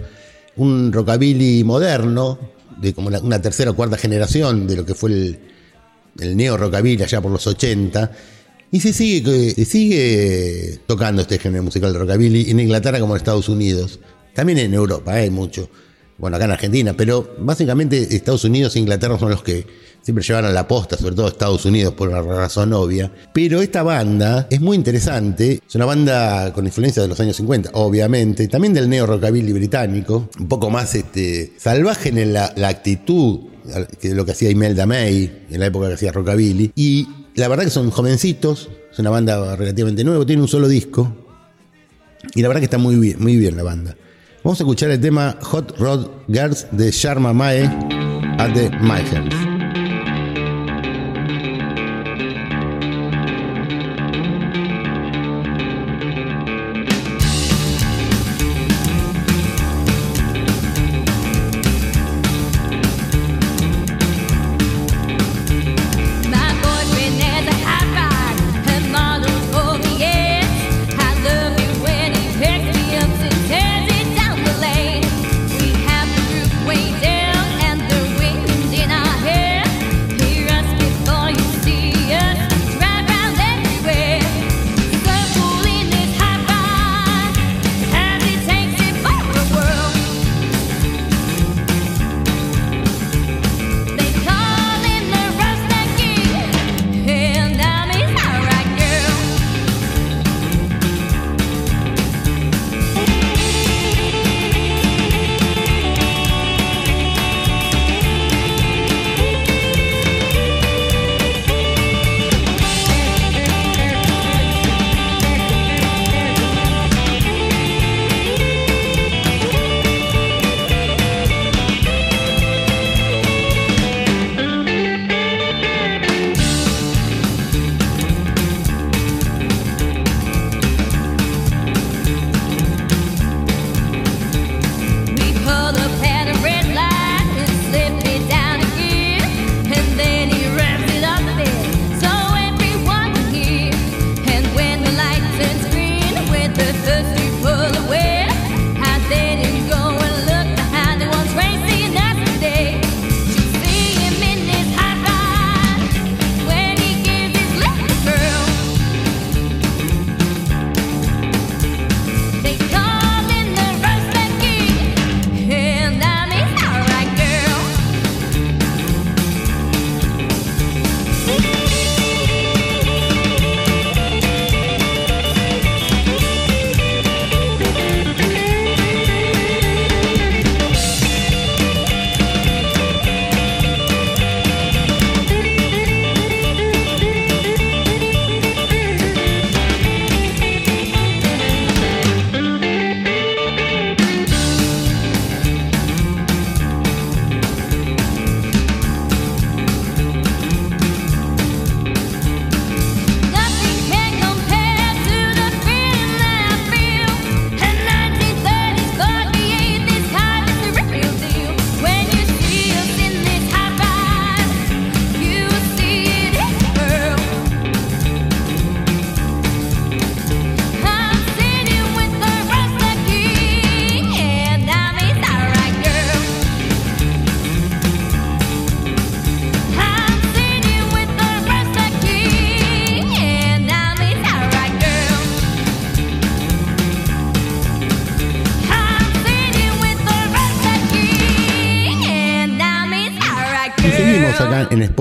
un 0.55 0.91
rockabilly 0.91 1.63
moderno, 1.63 2.39
de 2.81 2.95
como 2.95 3.09
una 3.09 3.41
tercera 3.43 3.69
o 3.69 3.75
cuarta 3.75 3.95
generación 3.95 4.65
de 4.65 4.75
lo 4.75 4.85
que 4.85 4.95
fue 4.95 5.11
el 5.11 5.39
el 6.19 6.35
neo 6.35 6.57
rockabilly 6.57 7.03
allá 7.03 7.21
por 7.21 7.31
los 7.31 7.45
80. 7.45 8.11
Y 8.71 8.79
se 8.81 8.91
sigue, 8.91 9.53
sigue 9.65 10.79
tocando 10.85 11.21
este 11.21 11.39
género 11.39 11.63
musical 11.63 11.93
de 11.93 11.99
rockabilly 11.99 12.51
en 12.51 12.59
Inglaterra 12.59 12.99
como 12.99 13.13
en 13.13 13.17
Estados 13.17 13.49
Unidos. 13.49 13.99
También 14.33 14.59
en 14.59 14.73
Europa, 14.73 15.17
¿eh? 15.17 15.23
hay 15.23 15.29
mucho. 15.29 15.69
Bueno, 16.17 16.37
acá 16.37 16.45
en 16.45 16.51
Argentina, 16.51 16.93
pero 16.97 17.35
básicamente 17.39 18.15
Estados 18.15 18.43
Unidos 18.43 18.75
e 18.75 18.79
Inglaterra 18.79 19.17
son 19.19 19.29
los 19.29 19.43
que 19.43 19.65
siempre 20.07 20.23
llevaron 20.23 20.53
la 20.53 20.65
posta, 20.65 20.95
sobre 20.95 21.15
todo 21.15 21.27
Estados 21.27 21.65
Unidos 21.65 21.93
por 21.93 22.07
una 22.07 22.21
razón 22.21 22.71
obvia. 22.71 23.11
Pero 23.33 23.61
esta 23.61 23.83
banda 23.83 24.47
es 24.49 24.61
muy 24.61 24.77
interesante, 24.77 25.59
es 25.67 25.75
una 25.75 25.83
banda 25.83 26.53
con 26.53 26.65
influencia 26.65 27.01
de 27.01 27.09
los 27.09 27.19
años 27.19 27.35
50, 27.35 27.71
obviamente, 27.73 28.47
también 28.47 28.73
del 28.73 28.87
neo 28.87 29.05
rockabilly 29.05 29.51
británico, 29.51 30.29
un 30.39 30.47
poco 30.47 30.69
más 30.69 30.95
este, 30.95 31.51
salvaje 31.57 32.07
en 32.07 32.31
la, 32.31 32.53
actitud 32.69 33.49
que 33.99 34.15
lo 34.15 34.23
que 34.23 34.31
hacía 34.31 34.49
Imelda 34.49 34.85
May 34.85 35.45
en 35.49 35.59
la 35.59 35.65
época 35.65 35.89
que 35.89 35.95
hacía 35.95 36.13
Rockabilly. 36.13 36.71
Y 36.73 37.05
la 37.35 37.49
verdad 37.49 37.65
que 37.65 37.69
son 37.69 37.91
jovencitos, 37.91 38.69
es 38.89 38.99
una 38.99 39.09
banda 39.09 39.57
relativamente 39.57 40.05
nueva, 40.05 40.25
tiene 40.25 40.41
un 40.41 40.47
solo 40.47 40.69
disco. 40.69 41.13
Y 42.33 42.41
la 42.41 42.47
verdad 42.47 42.61
que 42.61 42.65
está 42.67 42.77
muy 42.77 42.95
bien, 42.95 43.21
muy 43.21 43.35
bien 43.35 43.57
la 43.57 43.63
banda. 43.63 43.97
Vamos 44.41 44.57
a 44.61 44.63
escuchar 44.63 44.89
el 44.89 45.01
tema 45.01 45.37
Hot 45.41 45.77
Rod 45.77 46.07
Girls 46.29 46.65
de 46.71 46.91
Sharma 46.91 47.33
Mae 47.33 47.65
at 48.37 48.53
the 48.53 48.69
Mayhems. 48.79 49.56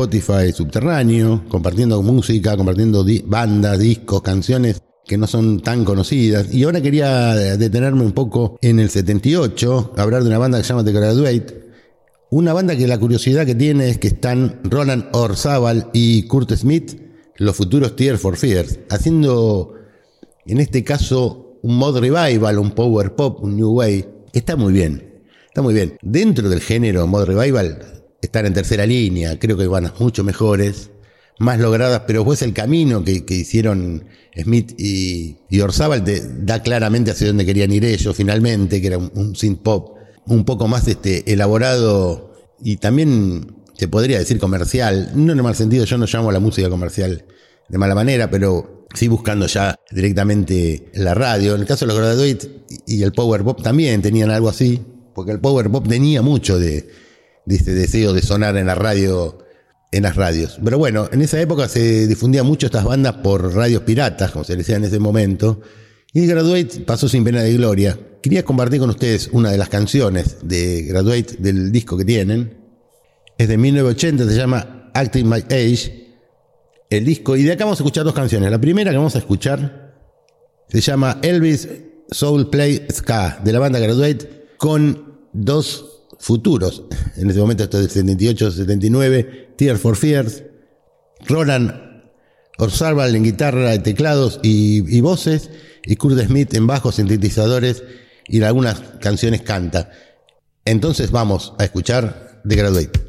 Spotify 0.06 0.52
subterráneo, 0.52 1.42
compartiendo 1.48 2.00
música, 2.00 2.56
compartiendo 2.56 3.04
bandas, 3.24 3.78
discos, 3.78 4.22
canciones 4.22 4.80
que 5.04 5.18
no 5.18 5.26
son 5.26 5.60
tan 5.60 5.84
conocidas. 5.84 6.54
Y 6.54 6.62
ahora 6.62 6.80
quería 6.80 7.34
detenerme 7.34 8.02
un 8.02 8.12
poco 8.12 8.56
en 8.62 8.78
el 8.78 8.88
78, 8.88 9.94
hablar 9.96 10.22
de 10.22 10.28
una 10.28 10.38
banda 10.38 10.58
que 10.58 10.64
se 10.64 10.68
llama 10.68 10.84
The 10.84 10.92
Graduate. 10.92 11.66
Una 12.30 12.52
banda 12.52 12.76
que 12.76 12.86
la 12.86 12.98
curiosidad 12.98 13.46
que 13.46 13.56
tiene 13.56 13.88
es 13.88 13.98
que 13.98 14.08
están 14.08 14.60
Roland 14.62 15.06
Orzabal 15.12 15.90
y 15.92 16.22
Kurt 16.28 16.52
Smith, 16.52 17.00
los 17.36 17.56
futuros 17.56 17.96
Tear 17.96 18.16
for 18.16 18.36
Fears, 18.36 18.78
haciendo 18.90 19.74
en 20.46 20.60
este 20.60 20.84
caso 20.84 21.58
un 21.62 21.78
mod 21.78 21.98
revival, 21.98 22.60
un 22.60 22.70
power 22.70 23.16
pop, 23.16 23.42
un 23.42 23.56
new 23.56 23.72
way, 23.72 24.06
está 24.32 24.54
muy 24.54 24.72
bien. 24.72 25.02
Está 25.48 25.62
muy 25.62 25.74
bien. 25.74 25.98
Dentro 26.02 26.48
del 26.48 26.60
género 26.60 27.06
mod 27.08 27.24
revival 27.24 27.95
están 28.20 28.46
en 28.46 28.54
tercera 28.54 28.86
línea, 28.86 29.38
creo 29.38 29.56
que 29.56 29.66
van 29.66 29.92
mucho 29.98 30.24
mejores 30.24 30.90
más 31.38 31.58
logradas, 31.58 32.02
pero 32.06 32.24
pues 32.24 32.42
el 32.42 32.52
camino 32.52 33.04
que, 33.04 33.24
hicieron 33.28 34.04
Smith 34.36 34.74
y, 34.78 35.36
y 35.50 35.60
Orzábal 35.60 36.04
da 36.44 36.62
claramente 36.62 37.10
hacia 37.10 37.26
dónde 37.26 37.44
querían 37.44 37.72
ir 37.72 37.84
ellos 37.84 38.16
finalmente, 38.16 38.80
que 38.80 38.86
era 38.86 38.98
un, 38.98 39.36
synth 39.36 39.60
pop 39.60 39.96
un 40.26 40.44
poco 40.44 40.66
más 40.66 40.88
este, 40.88 41.30
elaborado 41.30 42.32
y 42.62 42.78
también 42.78 43.54
se 43.74 43.88
podría 43.88 44.18
decir 44.18 44.38
comercial, 44.38 45.10
no 45.14 45.32
en 45.32 45.38
el 45.38 45.44
mal 45.44 45.54
sentido, 45.54 45.84
yo 45.84 45.98
no 45.98 46.06
llamo 46.06 46.30
a 46.30 46.32
la 46.32 46.40
música 46.40 46.70
comercial 46.70 47.24
de 47.68 47.78
mala 47.78 47.94
manera, 47.94 48.30
pero 48.30 48.86
sí 48.94 49.08
buscando 49.08 49.46
ya 49.46 49.78
directamente 49.90 50.90
la 50.94 51.14
radio. 51.14 51.54
En 51.54 51.60
el 51.60 51.66
caso 51.66 51.84
de 51.84 51.92
los 51.92 51.98
Graduates 51.98 52.48
y 52.86 53.02
el 53.02 53.12
Power 53.12 53.44
Pop 53.44 53.62
también 53.62 54.00
tenían 54.00 54.30
algo 54.30 54.48
así, 54.48 54.80
porque 55.14 55.32
el 55.32 55.40
Power 55.40 55.70
Pop 55.70 55.86
tenía 55.86 56.22
mucho 56.22 56.58
de, 56.58 56.88
este 57.46 57.74
deseo 57.74 58.12
de 58.12 58.22
sonar 58.22 58.56
en 58.56 58.66
la 58.66 58.74
radio 58.74 59.38
en 59.92 60.02
las 60.02 60.16
radios. 60.16 60.58
Pero 60.62 60.78
bueno, 60.78 61.08
en 61.12 61.22
esa 61.22 61.40
época 61.40 61.68
se 61.68 62.06
difundía 62.06 62.42
mucho 62.42 62.66
estas 62.66 62.84
bandas 62.84 63.14
por 63.14 63.54
radios 63.54 63.82
piratas, 63.82 64.30
como 64.30 64.44
se 64.44 64.56
decía 64.56 64.76
en 64.76 64.84
ese 64.84 64.98
momento, 64.98 65.60
y 66.12 66.26
Graduate 66.26 66.80
pasó 66.86 67.08
sin 67.08 67.24
pena 67.24 67.42
de 67.42 67.52
gloria. 67.54 67.98
Quería 68.22 68.44
compartir 68.44 68.80
con 68.80 68.90
ustedes 68.90 69.28
una 69.32 69.50
de 69.50 69.58
las 69.58 69.68
canciones 69.68 70.38
de 70.42 70.82
Graduate 70.82 71.36
del 71.38 71.70
disco 71.70 71.96
que 71.96 72.04
tienen. 72.04 72.56
Es 73.38 73.48
de 73.48 73.58
1980, 73.58 74.26
se 74.26 74.36
llama 74.36 74.90
Acting 74.94 75.28
My 75.28 75.44
Age, 75.50 76.06
el 76.88 77.04
disco, 77.04 77.36
y 77.36 77.42
de 77.42 77.52
acá 77.52 77.64
vamos 77.64 77.80
a 77.80 77.82
escuchar 77.82 78.04
dos 78.04 78.14
canciones. 78.14 78.50
La 78.50 78.60
primera 78.60 78.90
que 78.90 78.96
vamos 78.96 79.14
a 79.14 79.18
escuchar 79.18 79.94
se 80.68 80.80
llama 80.80 81.18
Elvis 81.22 81.68
Soul 82.10 82.48
Play 82.48 82.86
Ska, 82.90 83.40
de 83.44 83.52
la 83.52 83.58
banda 83.58 83.78
Graduate, 83.78 84.48
con 84.56 85.20
dos 85.32 85.95
futuros. 86.26 86.82
En 87.16 87.30
ese 87.30 87.38
momento 87.38 87.62
esto 87.62 87.78
es 87.78 87.84
del 87.84 87.92
78, 87.92 88.50
79, 88.50 89.54
Tear 89.56 89.78
for 89.78 89.94
Fears, 89.94 90.42
Roland 91.28 91.72
Orzabal 92.58 93.14
en 93.14 93.22
guitarra, 93.22 93.80
teclados 93.80 94.40
y, 94.42 95.00
voces, 95.02 95.50
y 95.84 95.94
Kurt 95.94 96.18
Smith 96.18 96.52
en 96.54 96.66
bajos, 96.66 96.96
sintetizadores 96.96 97.84
y 98.26 98.38
en 98.38 98.44
algunas 98.44 98.80
canciones 99.00 99.42
canta. 99.42 99.92
Entonces 100.64 101.12
vamos 101.12 101.54
a 101.58 101.64
escuchar 101.64 102.42
The 102.44 102.56
Graduate. 102.56 103.05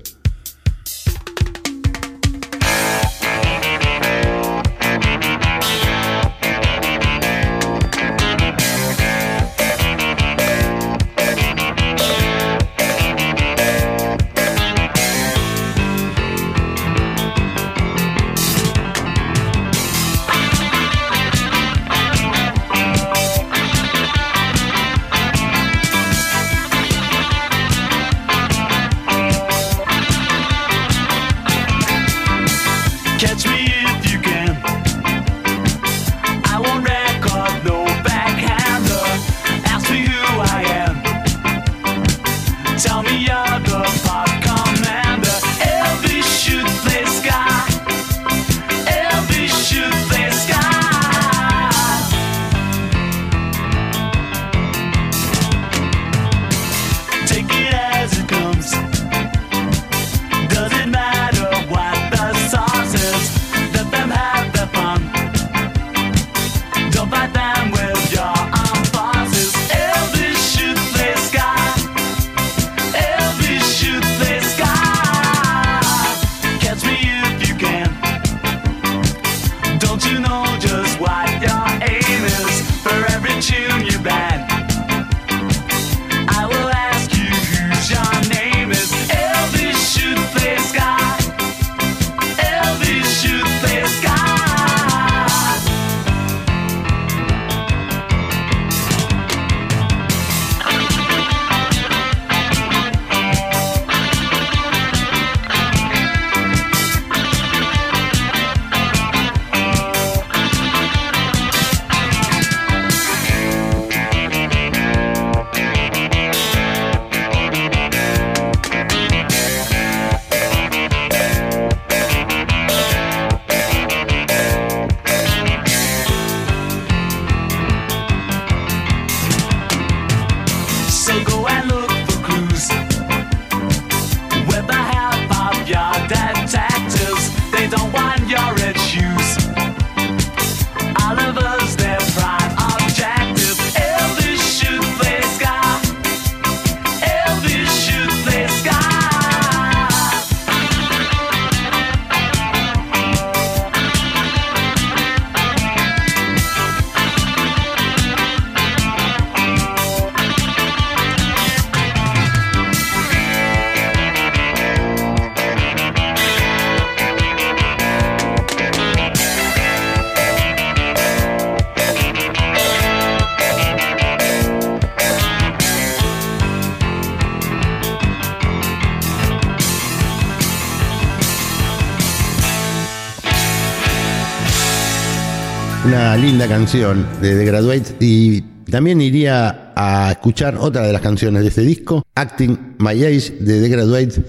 Linda 186.38 186.56
canción 186.56 187.04
de 187.19 187.36
The 187.36 187.45
Graduate 187.45 187.95
y 188.00 188.41
también 188.69 189.02
iría 189.02 189.71
a 189.76 190.12
escuchar 190.12 190.56
otra 190.60 190.84
de 190.84 190.93
las 190.93 191.02
canciones 191.02 191.41
de 191.41 191.47
este 191.47 191.62
disco, 191.62 192.04
Acting 192.13 192.76
My 192.78 192.91
Age 192.91 193.38
de 193.39 193.60
The 193.60 193.69
Graduate, 193.69 194.23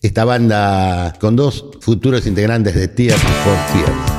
esta 0.00 0.24
banda 0.24 1.12
con 1.18 1.34
dos 1.34 1.64
futuros 1.80 2.28
integrantes 2.28 2.76
de 2.76 2.86
Tears 2.86 3.20
for 3.20 4.17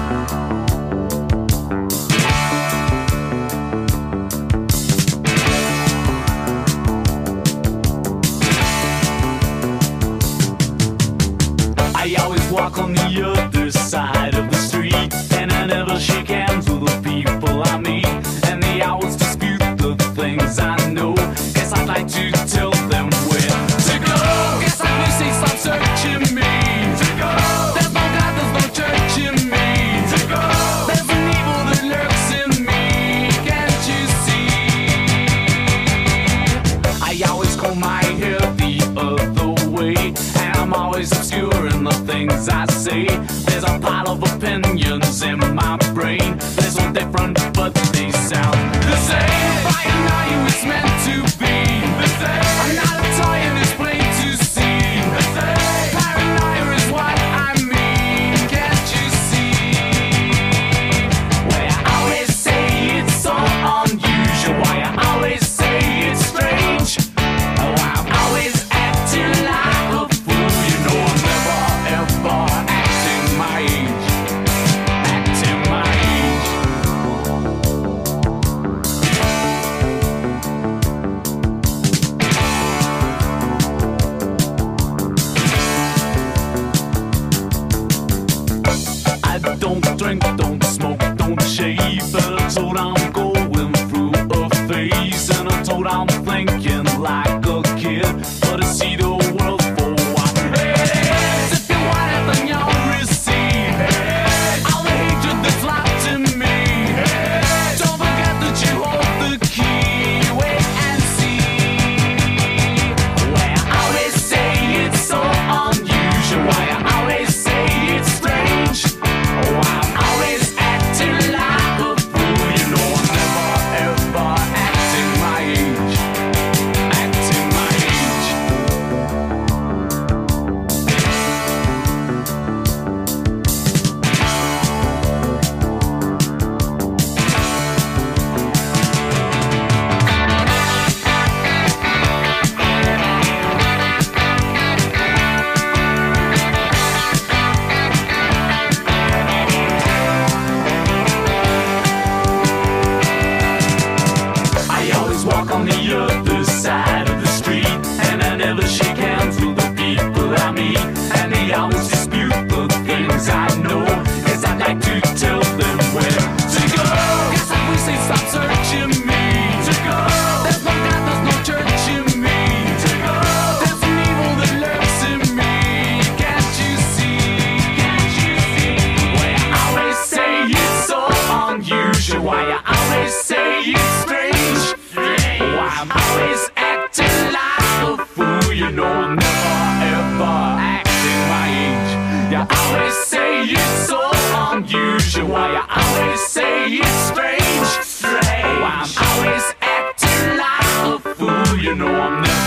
Fears. 202.09 202.39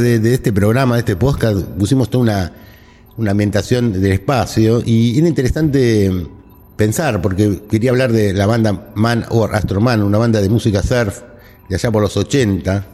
de, 0.00 0.34
este 0.34 0.52
programa, 0.52 0.94
de 0.94 1.00
este 1.00 1.16
podcast, 1.16 1.60
pusimos 1.78 2.08
toda 2.08 2.22
una, 2.22 2.52
una 3.16 3.32
ambientación 3.32 3.92
del 3.92 4.12
espacio 4.12 4.82
y 4.84 5.18
era 5.18 5.26
interesante 5.26 6.28
pensar, 6.78 7.20
porque 7.20 7.60
quería 7.68 7.90
hablar 7.90 8.12
de 8.12 8.32
la 8.32 8.46
banda 8.46 8.92
Man 8.94 9.26
or 9.28 9.54
Astroman, 9.54 10.02
una 10.02 10.16
banda 10.16 10.40
de 10.40 10.48
música 10.48 10.82
surf 10.82 11.20
de 11.68 11.74
allá 11.74 11.90
por 11.90 12.00
los 12.00 12.16
80, 12.16 12.86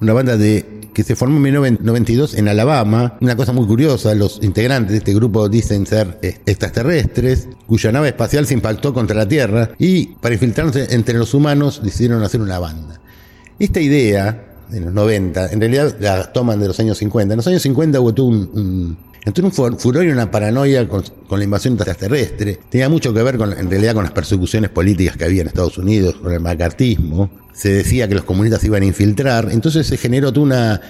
una 0.00 0.12
banda 0.12 0.36
de 0.36 0.80
que 0.92 1.04
se 1.04 1.14
formó 1.14 1.36
en 1.36 1.42
1992 1.44 2.34
en 2.34 2.48
Alabama. 2.48 3.16
Una 3.20 3.36
cosa 3.36 3.52
muy 3.52 3.66
curiosa, 3.66 4.14
los 4.16 4.40
integrantes 4.42 4.90
de 4.90 4.98
este 4.98 5.14
grupo 5.14 5.48
dicen 5.48 5.86
ser 5.86 6.18
eh, 6.22 6.40
extraterrestres, 6.44 7.48
cuya 7.68 7.92
nave 7.92 8.08
espacial 8.08 8.46
se 8.46 8.54
impactó 8.54 8.92
contra 8.92 9.16
la 9.16 9.28
Tierra 9.28 9.70
y 9.78 10.06
para 10.06 10.34
infiltrarse 10.34 10.88
entre 10.90 11.16
los 11.16 11.32
humanos 11.32 11.80
decidieron 11.84 12.24
hacer 12.24 12.40
una 12.40 12.58
banda. 12.58 13.00
Esta 13.60 13.80
idea 13.80 14.49
en 14.72 14.84
los 14.84 14.92
90, 14.92 15.52
en 15.52 15.60
realidad 15.60 15.96
la 16.00 16.32
toman 16.32 16.60
de 16.60 16.68
los 16.68 16.78
años 16.80 16.98
50. 16.98 17.34
En 17.34 17.36
los 17.36 17.46
años 17.46 17.62
50 17.62 18.00
hubo 18.00 18.24
un, 18.24 18.96
un 19.26 19.52
furor 19.78 20.04
y 20.04 20.10
una 20.10 20.30
paranoia 20.30 20.88
con, 20.88 21.02
la 21.30 21.44
invasión 21.44 21.74
extraterrestre. 21.74 22.58
Tenía 22.68 22.88
mucho 22.88 23.12
que 23.12 23.22
ver 23.22 23.36
con, 23.36 23.52
en 23.52 23.70
realidad 23.70 23.94
con 23.94 24.04
las 24.04 24.12
persecuciones 24.12 24.70
políticas 24.70 25.16
que 25.16 25.24
había 25.24 25.42
en 25.42 25.48
Estados 25.48 25.78
Unidos, 25.78 26.16
con 26.16 26.32
el 26.32 26.40
macartismo. 26.40 27.30
Se 27.52 27.70
decía 27.70 28.08
que 28.08 28.14
los 28.14 28.24
comunistas 28.24 28.64
iban 28.64 28.82
a 28.82 28.86
infiltrar. 28.86 29.48
Entonces 29.50 29.86
se 29.86 29.96
generó 29.96 30.32
una, 30.36 30.80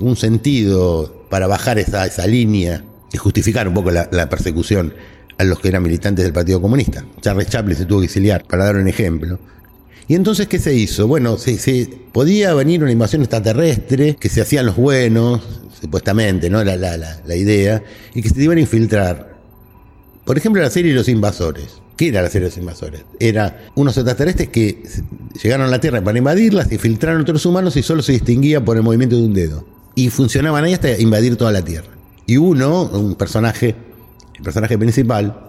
un 0.00 0.16
sentido 0.16 1.26
para 1.30 1.46
bajar 1.46 1.78
esa, 1.78 2.06
esa 2.06 2.26
línea 2.26 2.84
y 3.12 3.16
justificar 3.18 3.68
un 3.68 3.74
poco 3.74 3.90
la, 3.90 4.08
la 4.10 4.28
persecución 4.28 4.92
a 5.38 5.44
los 5.44 5.60
que 5.60 5.68
eran 5.68 5.82
militantes 5.82 6.24
del 6.24 6.32
Partido 6.32 6.60
Comunista. 6.60 7.04
Charles 7.20 7.48
Chaplin 7.48 7.76
se 7.76 7.84
tuvo 7.84 8.00
que 8.00 8.06
exiliar, 8.06 8.44
para 8.44 8.64
dar 8.64 8.76
un 8.76 8.88
ejemplo. 8.88 9.38
¿Y 10.08 10.14
entonces 10.14 10.46
qué 10.46 10.58
se 10.58 10.74
hizo? 10.74 11.08
Bueno, 11.08 11.36
se, 11.36 11.88
podía 12.12 12.54
venir 12.54 12.82
una 12.82 12.92
invasión 12.92 13.22
extraterrestre, 13.22 14.16
que 14.16 14.28
se 14.28 14.40
hacían 14.40 14.66
los 14.66 14.76
buenos, 14.76 15.42
supuestamente, 15.80 16.48
¿no? 16.48 16.62
La, 16.62 16.76
la, 16.76 16.96
la, 16.96 17.36
idea, 17.36 17.82
y 18.14 18.22
que 18.22 18.28
se 18.28 18.42
iban 18.42 18.58
a 18.58 18.60
infiltrar. 18.60 19.36
Por 20.24 20.38
ejemplo, 20.38 20.62
la 20.62 20.70
serie 20.70 20.94
Los 20.94 21.08
Invasores. 21.08 21.80
¿Qué 21.96 22.08
era 22.08 22.20
la 22.20 22.28
serie 22.28 22.48
de 22.48 22.50
los 22.50 22.58
invasores? 22.58 23.04
Era 23.18 23.68
unos 23.74 23.96
extraterrestres 23.96 24.50
que 24.50 24.82
llegaron 25.42 25.66
a 25.66 25.70
la 25.70 25.80
Tierra 25.80 26.04
para 26.04 26.18
invadirlas, 26.18 26.70
y 26.70 26.78
filtraron 26.78 27.22
otros 27.22 27.44
humanos 27.46 27.74
y 27.76 27.82
solo 27.82 28.02
se 28.02 28.12
distinguía 28.12 28.62
por 28.62 28.76
el 28.76 28.82
movimiento 28.82 29.16
de 29.16 29.22
un 29.22 29.32
dedo. 29.32 29.66
Y 29.94 30.10
funcionaban 30.10 30.62
ahí 30.64 30.74
hasta 30.74 31.00
invadir 31.00 31.36
toda 31.36 31.52
la 31.52 31.62
Tierra. 31.62 31.88
Y 32.26 32.36
uno, 32.36 32.82
un 32.82 33.14
personaje, 33.14 33.74
el 34.36 34.42
personaje 34.42 34.76
principal, 34.76 35.40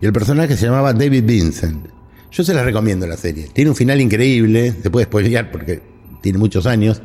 y 0.00 0.06
el 0.06 0.12
personaje 0.14 0.56
se 0.56 0.64
llamaba 0.64 0.94
David 0.94 1.24
Vincent. 1.24 1.95
Yo 2.30 2.44
se 2.44 2.54
la 2.54 2.62
recomiendo 2.62 3.06
la 3.06 3.16
serie. 3.16 3.48
Tiene 3.52 3.70
un 3.70 3.76
final 3.76 4.00
increíble, 4.00 4.74
se 4.82 4.90
puede 4.90 5.06
spoilear 5.06 5.50
porque 5.50 5.80
tiene 6.20 6.38
muchos 6.38 6.66
años. 6.66 7.02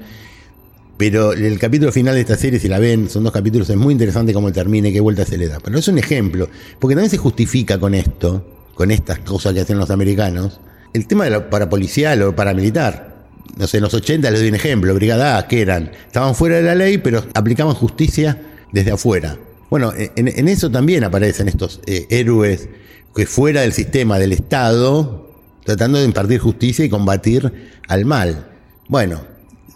Pero 0.97 1.33
el 1.33 1.57
capítulo 1.57 1.91
final 1.91 2.13
de 2.13 2.21
esta 2.21 2.37
serie, 2.37 2.59
si 2.59 2.67
la 2.67 2.77
ven, 2.77 3.09
son 3.09 3.23
dos 3.23 3.33
capítulos, 3.33 3.69
es 3.69 3.75
muy 3.75 3.91
interesante 3.91 4.33
cómo 4.33 4.51
termina 4.51 4.89
y 4.89 4.93
qué 4.93 4.99
vuelta 4.99 5.25
se 5.25 5.37
le 5.37 5.47
da. 5.47 5.59
Pero 5.59 5.79
es 5.79 5.87
un 5.87 5.97
ejemplo, 5.97 6.47
porque 6.79 6.95
también 6.95 7.09
se 7.09 7.17
justifica 7.17 7.79
con 7.79 7.95
esto, 7.95 8.45
con 8.75 8.91
estas 8.91 9.19
cosas 9.19 9.53
que 9.53 9.61
hacen 9.61 9.79
los 9.79 9.89
americanos, 9.89 10.59
el 10.93 11.07
tema 11.07 11.23
de 11.23 11.31
lo 11.31 11.49
parapolicial 11.49 12.21
o 12.21 12.35
paramilitar. 12.35 13.25
No 13.57 13.65
sé, 13.67 13.77
en 13.77 13.83
los 13.83 13.93
80 13.93 14.29
les 14.29 14.39
doy 14.41 14.49
un 14.49 14.55
ejemplo, 14.55 14.93
brigadas 14.93 15.45
que 15.45 15.61
eran, 15.61 15.91
estaban 16.05 16.35
fuera 16.35 16.57
de 16.57 16.63
la 16.63 16.75
ley, 16.75 16.99
pero 16.99 17.25
aplicaban 17.33 17.73
justicia 17.73 18.39
desde 18.71 18.91
afuera. 18.91 19.37
Bueno, 19.71 19.93
en, 19.95 20.47
eso 20.49 20.69
también 20.69 21.05
aparecen 21.05 21.47
estos 21.47 21.79
eh, 21.85 22.05
héroes 22.09 22.67
que 23.15 23.25
fuera 23.25 23.61
del 23.61 23.71
sistema 23.71 24.19
del 24.19 24.33
Estado, 24.33 25.31
tratando 25.63 25.97
de 25.97 26.03
impartir 26.03 26.39
justicia 26.39 26.83
y 26.83 26.89
combatir 26.89 27.71
al 27.87 28.03
mal. 28.03 28.47
Bueno, 28.89 29.21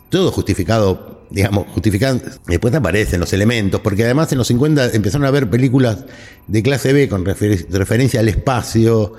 todo 0.10 0.34
justificado 0.34 1.24
digamos, 1.30 1.68
justificando, 1.68 2.26
después 2.46 2.74
aparecen 2.74 3.22
los 3.22 3.32
elementos, 3.32 3.80
porque 3.80 4.04
además 4.04 4.30
en 4.34 4.38
los 4.38 4.48
50 4.48 4.92
empezaron 4.92 5.26
a 5.26 5.32
ver 5.32 5.50
películas 5.50 6.04
de 6.46 6.62
clase 6.62 6.92
B 6.92 7.08
con 7.08 7.24
referencia 7.24 8.20
al 8.20 8.28
espacio 8.28 9.14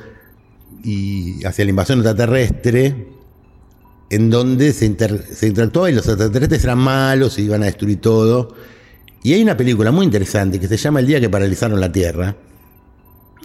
y 0.85 1.43
hacia 1.47 1.65
la 1.65 1.71
invasión 1.71 2.01
extraterrestre, 2.01 3.09
en 4.11 4.29
donde 4.29 4.75
se, 4.75 4.95
se 5.35 5.47
interactuaba 5.47 5.91
y 5.91 5.95
los 5.95 6.07
extraterrestres 6.07 6.65
eran 6.65 6.79
malos 6.79 7.39
y 7.39 7.45
iban 7.45 7.63
a 7.63 7.67
destruir 7.67 7.99
todo. 7.99 8.76
Y 9.27 9.35
hay 9.35 9.43
una 9.43 9.57
película 9.57 9.91
muy 9.91 10.05
interesante 10.05 10.61
que 10.61 10.69
se 10.69 10.77
llama 10.77 11.01
El 11.01 11.09
día 11.09 11.21
que 11.21 11.29
paralizaron 11.29 11.81
la 11.81 11.91
Tierra, 11.91 12.37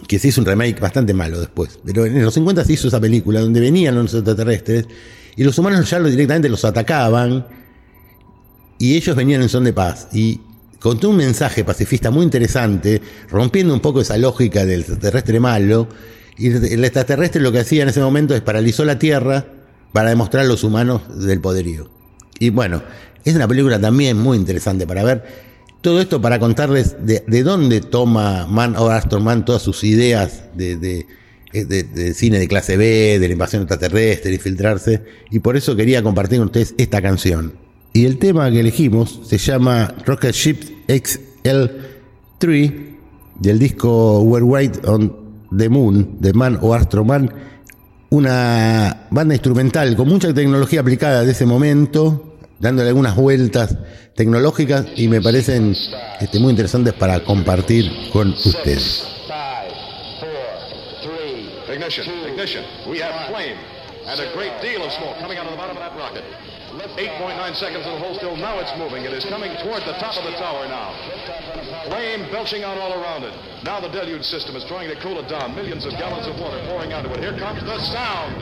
que 0.06 0.20
se 0.20 0.28
hizo 0.28 0.40
un 0.40 0.46
remake 0.46 0.78
bastante 0.78 1.12
malo 1.12 1.40
después, 1.40 1.80
pero 1.84 2.06
en 2.06 2.22
los 2.22 2.34
50 2.34 2.64
se 2.64 2.74
hizo 2.74 2.86
esa 2.86 3.00
película 3.00 3.40
donde 3.40 3.58
venían 3.58 3.96
los 3.96 4.14
extraterrestres 4.14 4.86
y 5.34 5.42
los 5.42 5.58
humanos 5.58 5.90
ya 5.90 5.98
directamente 5.98 6.48
los 6.48 6.64
atacaban 6.64 7.48
y 8.78 8.94
ellos 8.94 9.16
venían 9.16 9.42
en 9.42 9.48
son 9.48 9.64
de 9.64 9.72
paz. 9.72 10.06
Y 10.12 10.40
contó 10.78 11.10
un 11.10 11.16
mensaje 11.16 11.64
pacifista 11.64 12.12
muy 12.12 12.22
interesante, 12.22 13.02
rompiendo 13.28 13.74
un 13.74 13.80
poco 13.80 14.02
esa 14.02 14.16
lógica 14.18 14.64
del 14.64 14.82
extraterrestre 14.82 15.40
malo. 15.40 15.88
Y 16.38 16.46
el 16.46 16.84
extraterrestre 16.84 17.42
lo 17.42 17.50
que 17.50 17.58
hacía 17.58 17.82
en 17.82 17.88
ese 17.88 18.00
momento 18.00 18.36
es 18.36 18.40
paralizó 18.40 18.84
la 18.84 19.00
Tierra 19.00 19.46
para 19.92 20.10
demostrar 20.10 20.44
a 20.44 20.48
los 20.48 20.62
humanos 20.62 21.02
del 21.26 21.40
poderío. 21.40 21.90
Y 22.38 22.50
bueno, 22.50 22.84
es 23.24 23.34
una 23.34 23.48
película 23.48 23.80
también 23.80 24.16
muy 24.16 24.38
interesante 24.38 24.86
para 24.86 25.02
ver. 25.02 25.51
Todo 25.82 26.00
esto 26.00 26.22
para 26.22 26.38
contarles 26.38 26.96
de, 27.04 27.42
dónde 27.42 27.80
toma 27.80 28.46
Man 28.46 28.76
o 28.76 28.88
Aston 28.88 29.24
Man 29.24 29.44
todas 29.44 29.62
sus 29.62 29.82
ideas 29.82 30.44
de, 30.54 30.76
de, 30.76 32.14
cine 32.14 32.38
de 32.38 32.46
clase 32.46 32.76
B, 32.76 33.18
de 33.18 33.26
la 33.26 33.32
invasión 33.32 33.62
extraterrestre, 33.62 34.30
de 34.30 34.36
infiltrarse. 34.36 35.02
Y 35.30 35.40
por 35.40 35.56
eso 35.56 35.74
quería 35.74 36.00
compartir 36.04 36.38
con 36.38 36.46
ustedes 36.46 36.72
esta 36.78 37.02
canción. 37.02 37.54
Y 37.92 38.06
el 38.06 38.18
tema 38.18 38.48
que 38.52 38.60
elegimos 38.60 39.22
se 39.24 39.38
llama 39.38 39.92
Rocket 40.06 40.32
Ship 40.32 40.56
XL3 40.86 42.72
del 43.40 43.58
disco 43.58 44.20
We're 44.22 44.44
White 44.44 44.86
on 44.86 45.16
the 45.56 45.68
Moon 45.68 46.16
de 46.20 46.32
Man 46.32 46.60
o 46.62 46.74
Astro 46.74 47.04
Man, 47.04 47.28
una 48.10 49.08
banda 49.10 49.34
instrumental 49.34 49.96
con 49.96 50.08
mucha 50.08 50.32
tecnología 50.32 50.80
aplicada 50.80 51.24
de 51.24 51.32
ese 51.32 51.44
momento, 51.44 52.31
dándole 52.62 52.88
algunas 52.90 53.16
vueltas 53.16 53.76
tecnológicas 54.14 54.86
y 54.94 55.08
me 55.08 55.20
parecen 55.20 55.76
este, 56.20 56.38
muy 56.38 56.50
interesantes 56.50 56.94
para 56.94 57.18
compartir 57.20 57.90
con 58.12 58.28
ustedes. 58.30 59.08
Ignition, 61.68 62.06
ignition. 62.28 62.64
We 62.86 62.98
flame 63.28 63.56
and 64.06 64.20
a 64.20 64.32
great 64.34 64.52
deal 64.62 64.82
of 64.84 64.92
smoke 64.92 65.16
coming 65.18 65.38
out 65.38 65.46
of 65.46 65.52
the 65.52 65.56
bottom 65.56 65.76
of 65.76 65.82
that 65.82 65.96
rocket. 65.96 66.22
8.9 66.96 67.56
seconds 67.56 67.84
in 67.84 67.92
the 67.92 67.98
hole 67.98 68.14
still. 68.14 68.36
Now 68.36 68.60
it's 68.60 68.72
moving. 68.78 69.04
It 69.04 69.12
is 69.12 69.24
coming 69.24 69.50
toward 69.64 69.82
the 69.82 69.94
top 69.98 70.16
of 70.16 70.24
the 70.24 70.32
tower 70.38 70.68
now. 70.68 70.94
Flame 71.88 72.30
belching 72.30 72.62
out 72.62 72.78
all 72.78 72.92
around 73.02 73.24
it. 73.24 73.34
Now 73.64 73.80
the 73.80 73.88
deluge 73.88 74.22
system 74.22 74.54
is 74.54 74.64
trying 74.64 74.88
to 74.88 74.96
cool 75.02 75.18
it 75.18 75.28
down. 75.28 75.56
Millions 75.56 75.84
of 75.84 75.92
gallons 75.92 76.26
of 76.28 76.38
water 76.38 76.62
pouring 76.68 76.92
onto 76.92 77.10
it. 77.10 77.20
Here 77.20 77.36
comes 77.38 77.64
the 77.64 77.78
sound. 77.90 78.38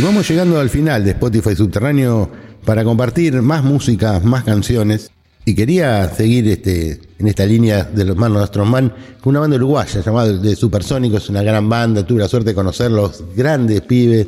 Y 0.00 0.02
vamos 0.02 0.26
llegando 0.30 0.58
al 0.58 0.70
final 0.70 1.04
de 1.04 1.10
Spotify 1.10 1.54
Subterráneo 1.54 2.30
para 2.64 2.82
compartir 2.84 3.34
más 3.42 3.62
música, 3.62 4.18
más 4.20 4.44
canciones. 4.44 5.10
Y 5.44 5.54
quería 5.54 6.08
seguir 6.08 6.48
este, 6.48 7.02
en 7.18 7.28
esta 7.28 7.44
línea 7.44 7.84
de 7.84 8.06
los 8.06 8.16
manos 8.16 8.42
Astroman 8.42 8.94
con 9.20 9.32
una 9.32 9.40
banda 9.40 9.56
uruguaya 9.56 10.00
llamada 10.00 10.32
de 10.32 10.56
Supersónicos, 10.56 11.28
una 11.28 11.42
gran 11.42 11.68
banda, 11.68 12.06
tuve 12.06 12.20
la 12.20 12.28
suerte 12.28 12.48
de 12.48 12.54
conocerlos, 12.54 13.22
grandes 13.36 13.82
pibes, 13.82 14.26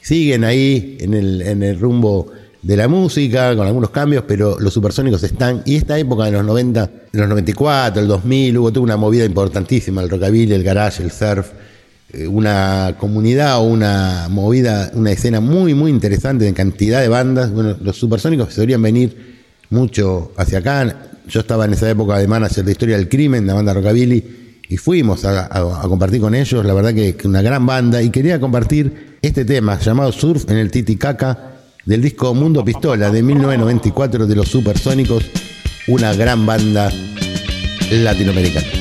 siguen 0.00 0.42
ahí 0.42 0.96
en 1.00 1.12
el, 1.12 1.42
en 1.42 1.64
el 1.64 1.78
rumbo 1.78 2.28
de 2.62 2.78
la 2.78 2.88
música, 2.88 3.54
con 3.54 3.66
algunos 3.66 3.90
cambios, 3.90 4.24
pero 4.26 4.58
los 4.58 4.72
supersónicos 4.72 5.22
están. 5.22 5.60
Y 5.66 5.76
esta 5.76 5.98
época 5.98 6.24
de 6.24 6.32
los 6.32 6.46
90, 6.46 6.90
de 7.12 7.18
los 7.18 7.28
94, 7.28 8.00
el 8.00 8.08
2000, 8.08 8.56
hubo 8.56 8.72
toda 8.72 8.84
una 8.84 8.96
movida 8.96 9.26
importantísima: 9.26 10.00
el 10.00 10.08
rockabilly, 10.08 10.54
el 10.54 10.62
garage, 10.62 11.02
el 11.02 11.10
surf. 11.10 11.50
Eh, 12.12 12.26
una 12.26 12.96
comunidad 12.98 13.58
o 13.58 13.62
una 13.62 14.26
movida, 14.28 14.90
una 14.94 15.12
escena 15.12 15.40
muy, 15.40 15.74
muy 15.74 15.90
interesante 15.90 16.48
en 16.48 16.54
cantidad 16.54 17.00
de 17.00 17.08
bandas. 17.08 17.52
Bueno, 17.52 17.76
los 17.80 17.96
supersónicos 17.96 18.52
solían 18.52 18.82
venir 18.82 19.40
mucho 19.70 20.32
hacia 20.36 20.58
acá. 20.58 20.96
Yo 21.28 21.40
estaba 21.40 21.66
en 21.66 21.74
esa 21.74 21.88
época 21.88 22.18
de 22.18 22.26
manager 22.26 22.64
de 22.64 22.72
Historia 22.72 22.96
del 22.96 23.08
Crimen, 23.08 23.46
la 23.46 23.54
banda 23.54 23.74
Rockabilly, 23.74 24.58
y 24.68 24.76
fuimos 24.76 25.24
a, 25.24 25.48
compartir 25.82 26.20
con 26.20 26.34
ellos. 26.34 26.64
La 26.64 26.74
verdad 26.74 26.92
que, 26.92 27.16
una 27.24 27.42
gran 27.42 27.64
banda. 27.64 28.02
Y 28.02 28.10
quería 28.10 28.40
compartir 28.40 29.18
este 29.22 29.44
tema 29.44 29.78
llamado 29.78 30.10
Surf 30.10 30.50
en 30.50 30.56
el 30.56 30.70
Titicaca 30.70 31.52
del 31.84 32.02
disco 32.02 32.34
Mundo 32.34 32.64
Pistola 32.64 33.10
de 33.10 33.22
1994 33.22 34.26
de 34.26 34.34
los 34.34 34.48
Supersónicos, 34.48 35.24
una 35.86 36.12
gran 36.14 36.44
banda 36.44 36.92
latinoamericana. 37.90 38.79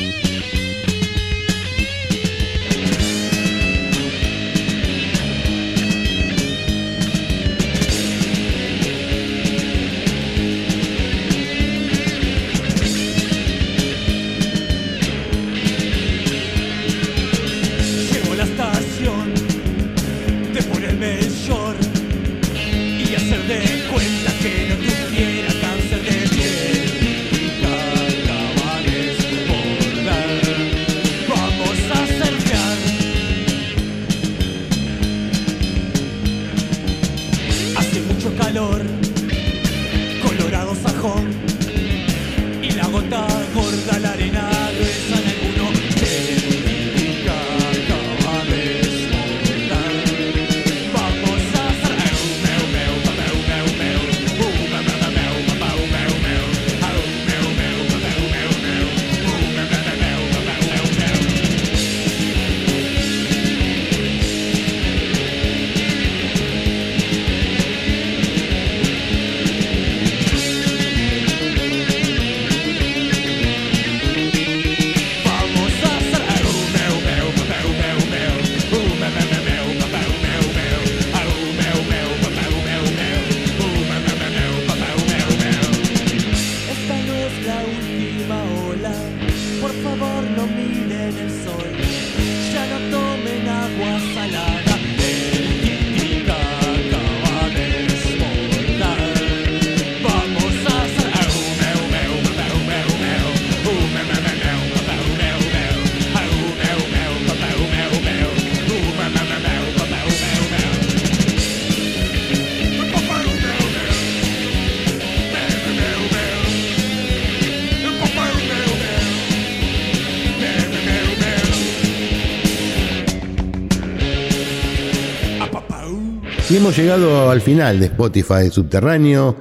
Hemos 126.70 126.78
llegado 126.78 127.32
al 127.32 127.42
final 127.42 127.80
de 127.80 127.88
Spotify 127.88 128.52
Subterráneo. 128.52 129.36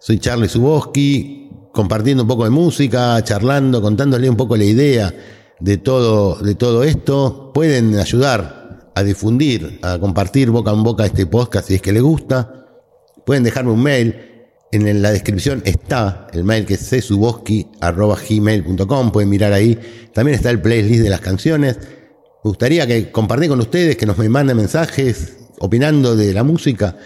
Soy 0.00 0.18
Charlie 0.18 0.48
Suboski, 0.48 1.48
compartiendo 1.72 2.24
un 2.24 2.28
poco 2.28 2.42
de 2.42 2.50
música, 2.50 3.22
charlando, 3.22 3.80
contándole 3.80 4.28
un 4.28 4.34
poco 4.34 4.56
la 4.56 4.64
idea 4.64 5.14
de 5.60 5.76
todo, 5.76 6.34
de 6.42 6.56
todo 6.56 6.82
esto. 6.82 7.52
Pueden 7.54 7.96
ayudar 7.96 8.90
a 8.96 9.02
difundir, 9.04 9.78
a 9.80 10.00
compartir 10.00 10.50
boca 10.50 10.72
en 10.72 10.82
boca 10.82 11.06
este 11.06 11.26
podcast 11.26 11.68
si 11.68 11.76
es 11.76 11.82
que 11.82 11.92
les 11.92 12.02
gusta. 12.02 12.66
Pueden 13.24 13.44
dejarme 13.44 13.70
un 13.70 13.84
mail. 13.84 14.16
En 14.72 15.02
la 15.02 15.12
descripción 15.12 15.62
está 15.66 16.26
el 16.32 16.42
mail 16.42 16.66
que 16.66 16.74
es 16.74 16.80
csuboski.gmail.com. 16.80 19.12
Pueden 19.12 19.28
mirar 19.28 19.52
ahí. 19.52 19.78
También 20.12 20.34
está 20.34 20.50
el 20.50 20.60
playlist 20.60 21.04
de 21.04 21.10
las 21.10 21.20
canciones. 21.20 21.78
Me 21.78 22.48
gustaría 22.48 22.88
que 22.88 23.12
compartir 23.12 23.50
con 23.50 23.60
ustedes, 23.60 23.96
que 23.96 24.04
nos 24.04 24.18
manden 24.18 24.56
mensajes, 24.56 25.45
opinando 25.60 26.16
de 26.16 26.32
la 26.32 26.42
música 26.42 26.96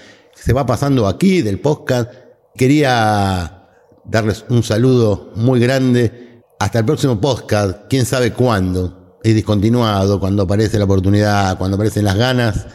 se 0.41 0.53
va 0.53 0.65
pasando 0.65 1.07
aquí, 1.07 1.43
del 1.43 1.61
podcast. 1.61 2.11
Quería 2.57 3.69
darles 4.05 4.45
un 4.49 4.63
saludo 4.63 5.33
muy 5.37 5.61
grande. 5.61 6.43
Hasta 6.59 6.79
el 6.81 6.85
próximo 6.85 7.21
podcast, 7.21 7.87
quién 7.89 8.07
sabe 8.07 8.33
cuándo. 8.33 9.19
Es 9.23 9.35
discontinuado, 9.35 10.19
cuando 10.19 10.45
aparece 10.45 10.79
la 10.79 10.85
oportunidad, 10.85 11.59
cuando 11.59 11.75
aparecen 11.77 12.05
las 12.05 12.17
ganas. 12.17 12.67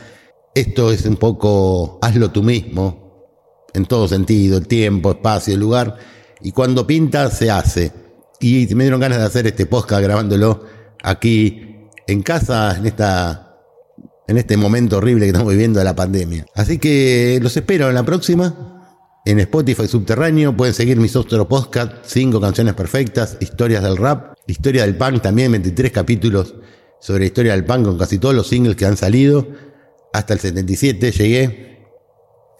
Esto 0.53 0.91
es 0.91 1.05
un 1.05 1.17
poco 1.17 1.97
hazlo 2.01 2.31
tú 2.31 2.43
mismo, 2.43 3.27
en 3.73 3.85
todo 3.85 4.07
sentido, 4.07 4.57
el 4.57 4.67
tiempo, 4.67 5.11
espacio, 5.11 5.55
el 5.55 5.59
lugar. 5.59 5.97
Y 6.41 6.51
cuando 6.51 6.85
pinta, 6.85 7.31
se 7.31 7.49
hace. 7.49 7.91
Y 8.39 8.67
me 8.75 8.83
dieron 8.83 8.99
ganas 8.99 9.17
de 9.17 9.25
hacer 9.25 9.47
este 9.47 9.65
podcast 9.65 10.03
grabándolo 10.03 10.63
aquí 11.01 11.89
en 12.05 12.21
casa, 12.21 12.75
en 12.77 12.85
esta 12.85 13.44
en 14.27 14.37
este 14.37 14.57
momento 14.57 14.97
horrible 14.97 15.25
que 15.25 15.31
estamos 15.31 15.51
viviendo 15.51 15.79
de 15.79 15.85
la 15.85 15.95
pandemia. 15.95 16.45
Así 16.55 16.77
que 16.77 17.39
los 17.41 17.55
espero 17.55 17.89
en 17.89 17.95
la 17.95 18.03
próxima. 18.03 18.71
En 19.25 19.39
Spotify 19.39 19.87
Subterráneo 19.87 20.55
pueden 20.55 20.73
seguir 20.73 20.97
mis 20.97 21.15
otros 21.15 21.47
podcasts, 21.47 21.95
cinco 22.03 22.39
canciones 22.39 22.75
perfectas, 22.75 23.37
historias 23.39 23.81
del 23.81 23.97
rap, 23.97 24.35
historia 24.45 24.83
del 24.83 24.95
punk 24.95 25.21
también, 25.21 25.51
23 25.51 25.91
capítulos 25.91 26.53
sobre 26.99 27.25
historia 27.25 27.53
del 27.53 27.65
punk 27.65 27.85
con 27.85 27.97
casi 27.97 28.19
todos 28.19 28.35
los 28.35 28.47
singles 28.47 28.75
que 28.75 28.85
han 28.85 28.97
salido. 28.97 29.47
Hasta 30.13 30.33
el 30.33 30.39
77 30.39 31.11
llegué. 31.11 31.87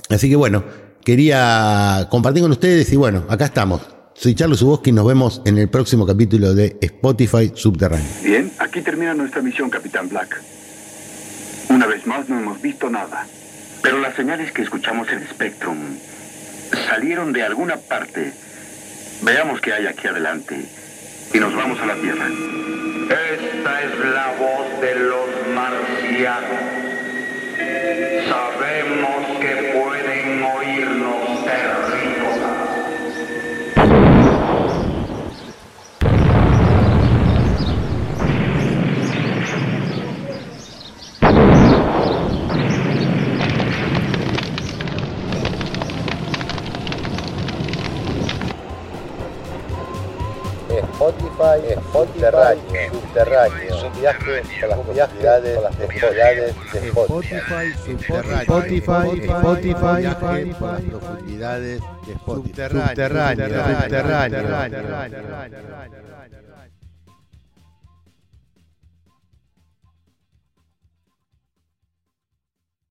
Así 0.09 0.30
que 0.30 0.36
bueno, 0.36 0.63
quería 1.03 2.07
compartir 2.09 2.41
con 2.41 2.51
ustedes 2.51 2.91
y 2.91 2.95
bueno, 2.95 3.26
acá 3.30 3.45
estamos. 3.45 3.82
Soy 4.16 4.34
Charles 4.34 4.59
Suboski 4.59 4.89
y 4.89 4.93
nos 4.93 5.05
vemos 5.05 5.41
en 5.45 5.57
el 5.57 5.70
próximo 5.70 6.05
capítulo 6.05 6.55
de 6.55 6.78
Spotify 6.82 7.51
Subterráneo. 7.53 8.07
Bien, 8.24 8.51
aquí 8.59 8.82
termina 8.82 9.13
nuestra 9.13 9.41
misión, 9.41 9.70
Capitán 9.70 10.09
Black. 10.09 10.41
Una 11.70 11.88
vez 11.88 12.05
más 12.05 12.30
no 12.30 12.39
hemos 12.39 12.61
visto 12.61 12.89
nada. 12.89 13.26
Pero 13.82 13.99
las 13.99 14.16
señales 14.16 14.51
que 14.51 14.61
escuchamos 14.61 15.09
en 15.11 15.28
Spectrum 15.28 15.78
salieron 16.89 17.34
de 17.34 17.43
alguna 17.43 17.78
parte. 17.78 18.34
Veamos 19.22 19.61
qué 19.61 19.74
hay 19.74 19.88
aquí 19.88 20.07
adelante. 20.07 20.66
Y 21.34 21.39
nos 21.39 21.55
vamos 21.55 21.80
a 21.80 21.86
la 21.86 21.95
Tierra. 21.95 22.28
Esta 22.28 23.82
es 23.84 23.99
la 24.13 24.34
voz 24.39 24.82
de 24.82 24.95
los 24.95 25.30
marcianos. 25.53 26.86
Sabemos 28.28 29.39
que 29.39 29.74
pueden 29.74 30.04
Spotify 51.05 51.61
Spotify, 51.69 51.77
subterráneo, 51.91 52.89
subterráneo, 52.89 53.91
viaje 53.91 54.41
por 54.59 54.69
las 54.69 54.79
profundidades, 54.79 55.61
las 55.61 55.75
profundidades 55.75 56.55
de 56.73 56.87
Spotify, 56.87 57.65
Spotify, 58.41 59.07
Spotify, 59.21 59.75
por 60.59 60.71
las 60.71 60.81
profundidades 60.81 61.81
de 62.07 62.13
Spotify, 62.13 62.61
subterráneo, 62.71 63.45
subterráneo, 63.45 64.41
subterráneo. 64.41 66.24